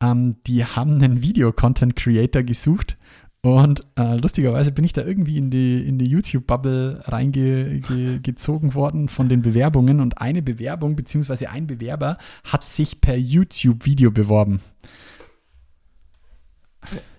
[0.00, 2.96] Ähm, die haben einen Video-Content-Creator gesucht.
[3.44, 9.28] Und äh, lustigerweise bin ich da irgendwie in die, in die YouTube-Bubble reingezogen worden von
[9.28, 10.00] den Bewerbungen.
[10.00, 14.62] Und eine Bewerbung, beziehungsweise ein Bewerber, hat sich per YouTube-Video beworben.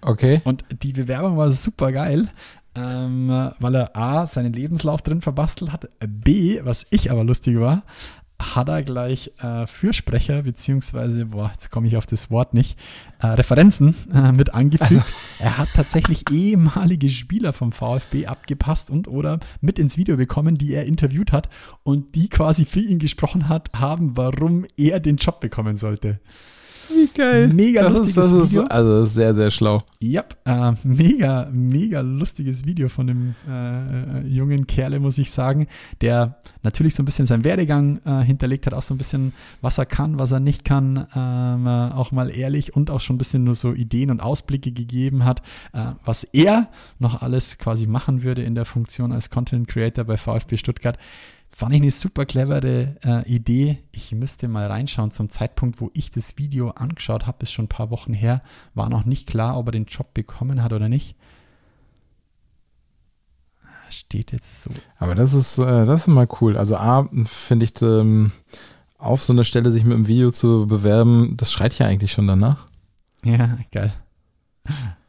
[0.02, 0.42] Okay.
[0.46, 2.28] Und die Bewerbung war super geil,
[2.74, 7.84] ähm, weil er A, seinen Lebenslauf drin verbastelt hat, B, was ich aber lustig war,
[8.40, 12.78] hat er gleich äh, Fürsprecher, beziehungsweise, boah, jetzt komme ich auf das Wort nicht,
[13.20, 15.06] äh, Referenzen äh, mit angefügt.
[15.40, 20.74] Er hat tatsächlich ehemalige Spieler vom VfB abgepasst und oder mit ins Video bekommen, die
[20.74, 21.50] er interviewt hat
[21.84, 26.20] und die quasi für ihn gesprochen hat, haben, warum er den Job bekommen sollte.
[26.90, 27.48] Wie geil.
[27.48, 28.64] Mega das lustiges ist, das ist, Video.
[28.68, 29.84] Also ist sehr, sehr schlau.
[30.00, 35.68] Ja, äh, mega, mega lustiges Video von dem äh, äh, jungen Kerle, muss ich sagen,
[36.02, 39.78] der natürlich so ein bisschen seinen Werdegang äh, hinterlegt hat, auch so ein bisschen, was
[39.78, 43.20] er kann, was er nicht kann, ähm, äh, auch mal ehrlich und auch schon ein
[43.20, 45.42] bisschen nur so Ideen und Ausblicke gegeben hat,
[45.74, 46.70] äh, was er
[47.00, 50.98] noch alles quasi machen würde in der Funktion als Content Creator bei VfB Stuttgart.
[51.58, 53.78] Fand ich eine super clevere äh, Idee.
[53.93, 55.12] Ich müsste mal reinschauen.
[55.12, 58.41] Zum Zeitpunkt, wo ich das Video angeschaut habe, ist schon ein paar Wochen her,
[58.74, 61.16] war noch nicht klar, ob er den Job bekommen hat oder nicht.
[63.88, 64.70] Steht jetzt so.
[64.97, 66.58] Aber das ist, äh, das ist mal cool.
[66.58, 68.34] Also A, finde ich, ähm,
[68.97, 72.28] auf so eine Stelle sich mit einem Video zu bewerben, das schreit ja eigentlich schon
[72.28, 72.66] danach.
[73.24, 73.93] Ja, geil.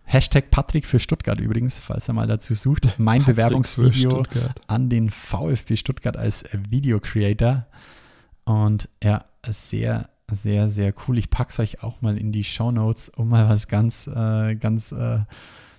[0.09, 2.95] Hashtag Patrick für Stuttgart übrigens, falls er mal dazu sucht.
[2.99, 4.23] Mein Patrick Bewerbungsvideo
[4.69, 7.67] an den VfB Stuttgart als Video Creator.
[8.45, 11.19] Und ja, sehr, sehr, sehr cool.
[11.19, 14.93] Ich pack's euch auch mal in die Show Notes, um mal was ganz, äh, ganz,
[14.93, 15.19] äh,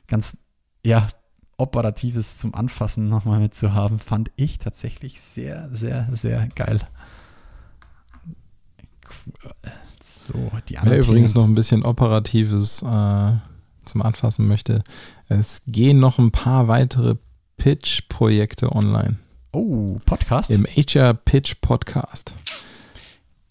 [0.08, 0.36] ganz,
[0.86, 1.08] ja,
[1.58, 3.98] Operatives zum Anfassen nochmal mitzuhaben.
[3.98, 6.82] Fand ich tatsächlich sehr, sehr, sehr geil.
[10.02, 13.32] So, die Wer anderen übrigens Themen- noch ein bisschen Operatives äh,
[13.88, 14.84] zum Anfassen möchte,
[15.30, 17.16] es gehen noch ein paar weitere
[17.58, 19.18] Pitch-Projekte online.
[19.52, 20.52] Oh, Podcast?
[20.52, 22.34] Im HR Pitch Podcast.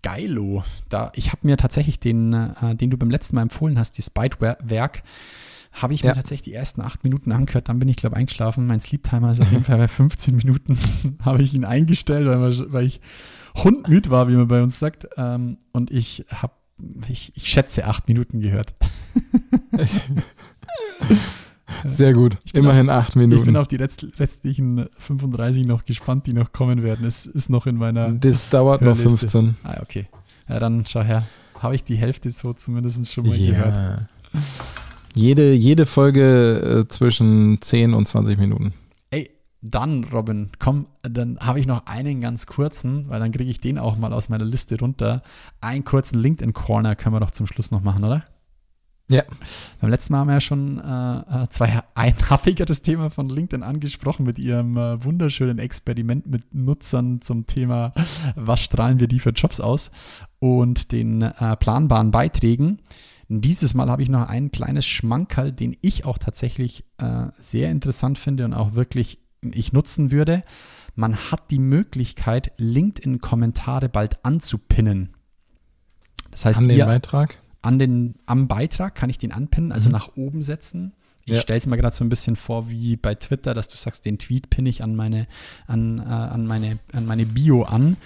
[0.03, 0.63] Geilo.
[0.89, 4.11] Da, ich habe mir tatsächlich den, äh, den du beim letzten Mal empfohlen hast, das
[4.11, 5.03] Byte-Werk,
[5.73, 6.11] habe ich Ja.
[6.11, 7.69] mir tatsächlich die ersten acht Minuten angehört.
[7.69, 8.67] Dann bin ich, glaube ich, eingeschlafen.
[8.67, 10.79] Mein Sleep-Timer ist auf jeden Fall bei 15 Minuten.
[11.25, 13.01] habe ich ihn eingestellt, weil, weil ich
[13.57, 15.09] hundmüd war, wie man bei uns sagt.
[15.17, 16.53] Ähm, und ich habe,
[17.09, 18.73] ich, ich schätze, acht Minuten gehört.
[21.85, 22.39] Sehr gut.
[22.53, 23.57] Immerhin acht Ich bin Minuten.
[23.57, 27.07] auf die restlichen 35 noch gespannt, die noch kommen werden.
[27.07, 29.19] Es ist noch in meiner Das dauert noch Hörliste.
[29.29, 29.57] 15.
[29.65, 30.07] Ah, okay.
[30.49, 31.27] Ja, dann schau her.
[31.59, 33.75] Habe ich die Hälfte so zumindest schon mal gehört.
[33.75, 34.41] Ja.
[35.15, 38.73] Jede, jede Folge äh, zwischen 10 und 20 Minuten.
[39.71, 43.79] Dann, Robin, komm, dann habe ich noch einen ganz kurzen, weil dann kriege ich den
[43.79, 45.23] auch mal aus meiner Liste runter.
[45.61, 48.25] Einen kurzen LinkedIn-Corner können wir doch zum Schluss noch machen, oder?
[49.09, 49.23] Ja.
[49.81, 53.63] Beim letzten Mal haben wir ja schon äh, äh, zwei einhaffiger das Thema von LinkedIn
[53.63, 57.93] angesprochen mit ihrem äh, wunderschönen Experiment mit Nutzern zum Thema,
[58.35, 59.91] was strahlen wir die für Jobs aus
[60.41, 62.81] und den äh, planbaren Beiträgen.
[63.29, 68.19] Dieses Mal habe ich noch ein kleines Schmankerl, den ich auch tatsächlich äh, sehr interessant
[68.19, 70.43] finde und auch wirklich ich nutzen würde.
[70.95, 75.11] Man hat die Möglichkeit, LinkedIn-Kommentare bald anzupinnen.
[76.31, 77.39] Das heißt, An den ihr, Beitrag.
[77.63, 80.93] an den, am Beitrag kann ich den anpinnen, also nach oben setzen.
[81.25, 81.41] Ich Ja.
[81.41, 84.19] stelle es mir gerade so ein bisschen vor wie bei Twitter, dass du sagst, den
[84.19, 85.27] Tweet pinne ich an meine,
[85.67, 87.97] an, äh, an meine, an meine Bio an.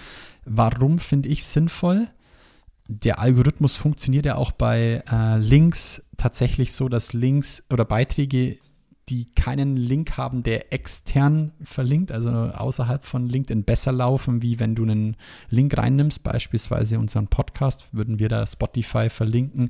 [0.45, 2.07] Warum finde ich sinnvoll?
[2.87, 8.57] Der Algorithmus funktioniert ja auch bei äh, Links tatsächlich so, dass Links oder Beiträge,
[9.11, 14.73] die keinen Link haben, der extern verlinkt, also außerhalb von LinkedIn besser laufen, wie wenn
[14.73, 15.17] du einen
[15.49, 19.69] Link reinnimmst, beispielsweise unseren Podcast, würden wir da Spotify verlinken,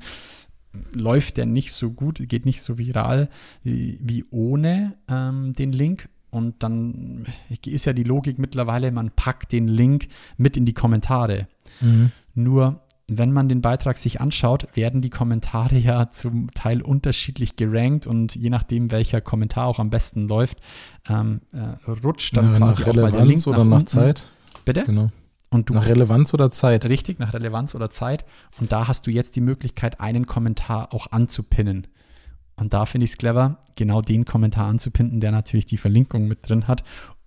[0.93, 3.29] läuft der nicht so gut, geht nicht so viral
[3.63, 6.07] wie, ohne ähm, den Link.
[6.29, 7.25] Und dann
[7.65, 11.47] ist ja die Logik mittlerweile, man packt den Link mit in die Kommentare.
[12.35, 12.79] Nur
[13.18, 18.36] wenn man den Beitrag sich anschaut, werden die Kommentare ja zum Teil unterschiedlich gerankt und
[18.36, 20.59] je nachdem, welcher Kommentar auch am besten läuft,
[21.09, 23.88] ähm, äh, rutscht dann Ja, quasi nach auch mal der Link Relevanz oder nach unten.
[23.88, 24.28] Zeit.
[24.66, 24.84] Bitte?
[24.84, 25.09] Genau.
[25.49, 26.86] Und du Nach Relevanz oder Zeit.
[26.86, 28.24] Richtig, nach Relevanz oder Zeit.
[28.59, 31.88] Und da hast du jetzt die Möglichkeit, einen Kommentar auch anzupinnen.
[32.55, 36.47] Und da finde ich es clever, genau den Kommentar anzupinnen, der natürlich die Verlinkung mit
[36.47, 36.84] drin hat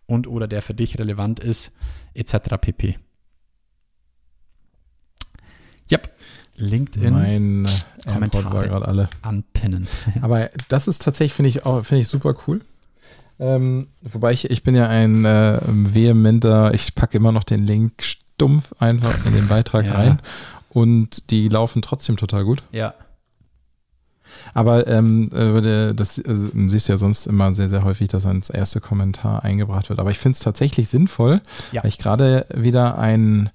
[0.06, 1.72] und oder der für dich relevant ist,
[2.14, 2.56] etc.
[2.60, 2.98] pp.
[5.90, 6.10] Yep.
[6.56, 8.54] LinkedIn Mein äh, AirPod Kommentare.
[8.54, 9.08] war gerade alle.
[9.22, 9.88] anpinnen.
[10.22, 12.60] Aber das ist tatsächlich, finde ich, auch- finde ich super cool.
[13.40, 18.02] Ähm, wobei ich, ich bin ja ein äh, vehementer, ich packe immer noch den Link
[18.04, 19.94] stumpf einfach in den Beitrag Ja.
[19.94, 20.20] rein
[20.68, 22.62] und die laufen trotzdem total gut.
[22.72, 22.94] ja.
[24.52, 28.50] Aber ähm, äh, das also, siehst du ja sonst immer sehr, sehr häufig, dass ans
[28.50, 30.00] erste Kommentar eingebracht wird.
[30.00, 31.40] Aber ich finde es tatsächlich sinnvoll,
[31.72, 31.82] Ja.
[31.82, 33.50] weil ich gerade wieder einen,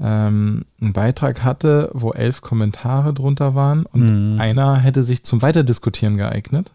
[0.00, 4.40] ähm, einen Beitrag hatte, wo elf Kommentare drunter waren und Mhm.
[4.40, 6.72] einer hätte sich zum Weiterdiskutieren geeignet.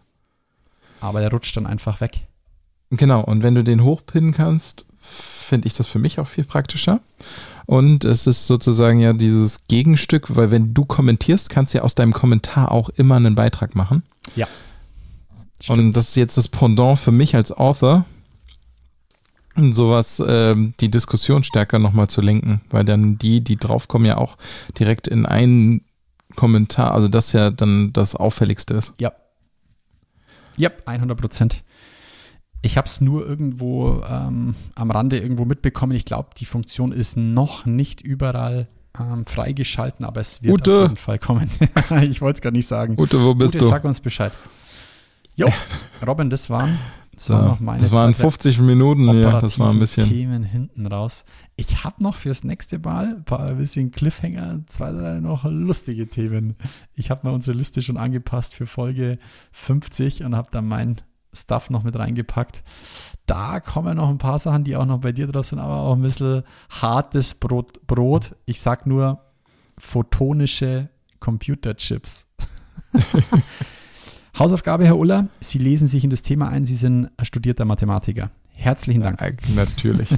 [1.00, 2.20] Aber der rutscht dann einfach weg.
[2.90, 7.00] Genau, und wenn du den hochpinnen kannst, finde ich das für mich auch viel praktischer.
[7.66, 11.94] Und es ist sozusagen ja dieses Gegenstück, weil wenn du kommentierst, kannst du ja aus
[11.94, 14.02] deinem Kommentar auch immer einen Beitrag machen.
[14.36, 14.46] Ja.
[15.68, 18.04] Und das ist jetzt das Pendant für mich als Author,
[19.72, 24.36] sowas, ähm, die Diskussion stärker nochmal zu lenken, weil dann die, die draufkommen, ja auch
[24.78, 25.82] direkt in einen
[26.36, 28.94] Kommentar, also das ja dann das Auffälligste ist.
[28.98, 29.12] Ja.
[30.56, 31.62] Ja, 100 Prozent.
[32.62, 35.92] Ich habe es nur irgendwo ähm, am Rande irgendwo mitbekommen.
[35.92, 38.66] Ich glaube, die Funktion ist noch nicht überall
[38.98, 40.76] ähm, freigeschalten, aber es wird Ute.
[40.76, 41.48] auf jeden Fall kommen.
[42.02, 42.96] ich wollte es gar nicht sagen.
[42.98, 43.68] Ute, wo bist Ute, du?
[43.68, 44.32] sag uns Bescheid.
[45.36, 45.48] Jo,
[46.06, 46.78] Robin, das waren,
[47.18, 49.80] das waren So, noch meine das waren zwei, drei 50 Minuten, ja, das war ein
[49.80, 50.08] bisschen.
[50.08, 51.24] Themen hinten raus.
[51.56, 56.08] Ich habe noch fürs nächste Mal ein paar ein bisschen Cliffhanger, zwei, drei noch lustige
[56.08, 56.56] Themen.
[56.94, 59.18] Ich habe mal unsere Liste schon angepasst für Folge
[59.52, 61.00] 50 und habe dann mein
[61.32, 62.62] Stuff noch mit reingepackt.
[63.26, 65.96] Da kommen noch ein paar Sachen, die auch noch bei dir drauf sind, aber auch
[65.96, 67.86] ein bisschen hartes Brot.
[67.86, 68.36] Brot.
[68.46, 69.20] Ich sag nur
[69.76, 70.88] photonische
[71.18, 72.26] Computerchips.
[74.38, 75.26] Hausaufgabe, Herr Uller.
[75.40, 76.64] Sie lesen sich in das Thema ein.
[76.64, 78.30] Sie sind studierter Mathematiker.
[78.54, 79.20] Herzlichen Dank.
[79.20, 80.10] Ja, natürlich.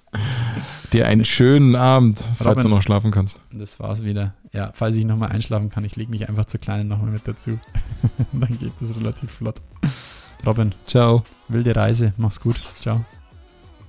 [0.92, 2.62] Dir einen schönen Abend, falls Robin.
[2.64, 3.40] du noch schlafen kannst.
[3.52, 4.34] Das war's wieder.
[4.52, 7.58] Ja, falls ich nochmal einschlafen kann, ich lege mich einfach zur Kleinen nochmal mit dazu.
[8.32, 9.60] Dann geht das relativ flott.
[10.46, 11.24] Robin, Ciao.
[11.48, 12.12] wilde Reise.
[12.16, 12.56] Mach's gut.
[12.78, 13.04] Ciao.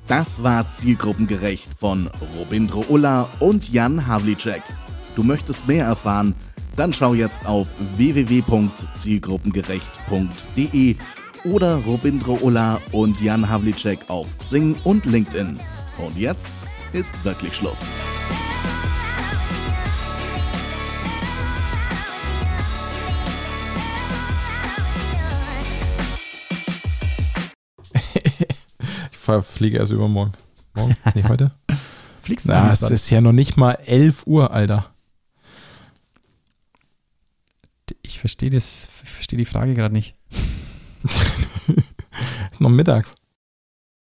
[0.08, 4.64] Das war Zielgruppengerecht von Robindro Ulla und Jan Havlicek.
[5.16, 6.34] Du möchtest mehr erfahren?
[6.80, 7.68] Dann schau jetzt auf
[7.98, 10.96] www.zielgruppengerecht.de
[11.44, 15.60] oder Robindro Ulla und Jan Havlicek auf Sing und LinkedIn.
[15.98, 16.50] Und jetzt
[16.94, 17.82] ist wirklich Schluss.
[29.12, 30.32] Ich fliege erst übermorgen.
[30.74, 30.96] Morgen?
[31.14, 31.52] Nee, heute?
[32.24, 34.89] Fliegst du Na, nach es ist ja noch nicht mal 11 Uhr, Alter.
[38.10, 40.16] Ich verstehe das, verstehe die Frage gerade nicht.
[42.52, 43.14] Ist noch mittags.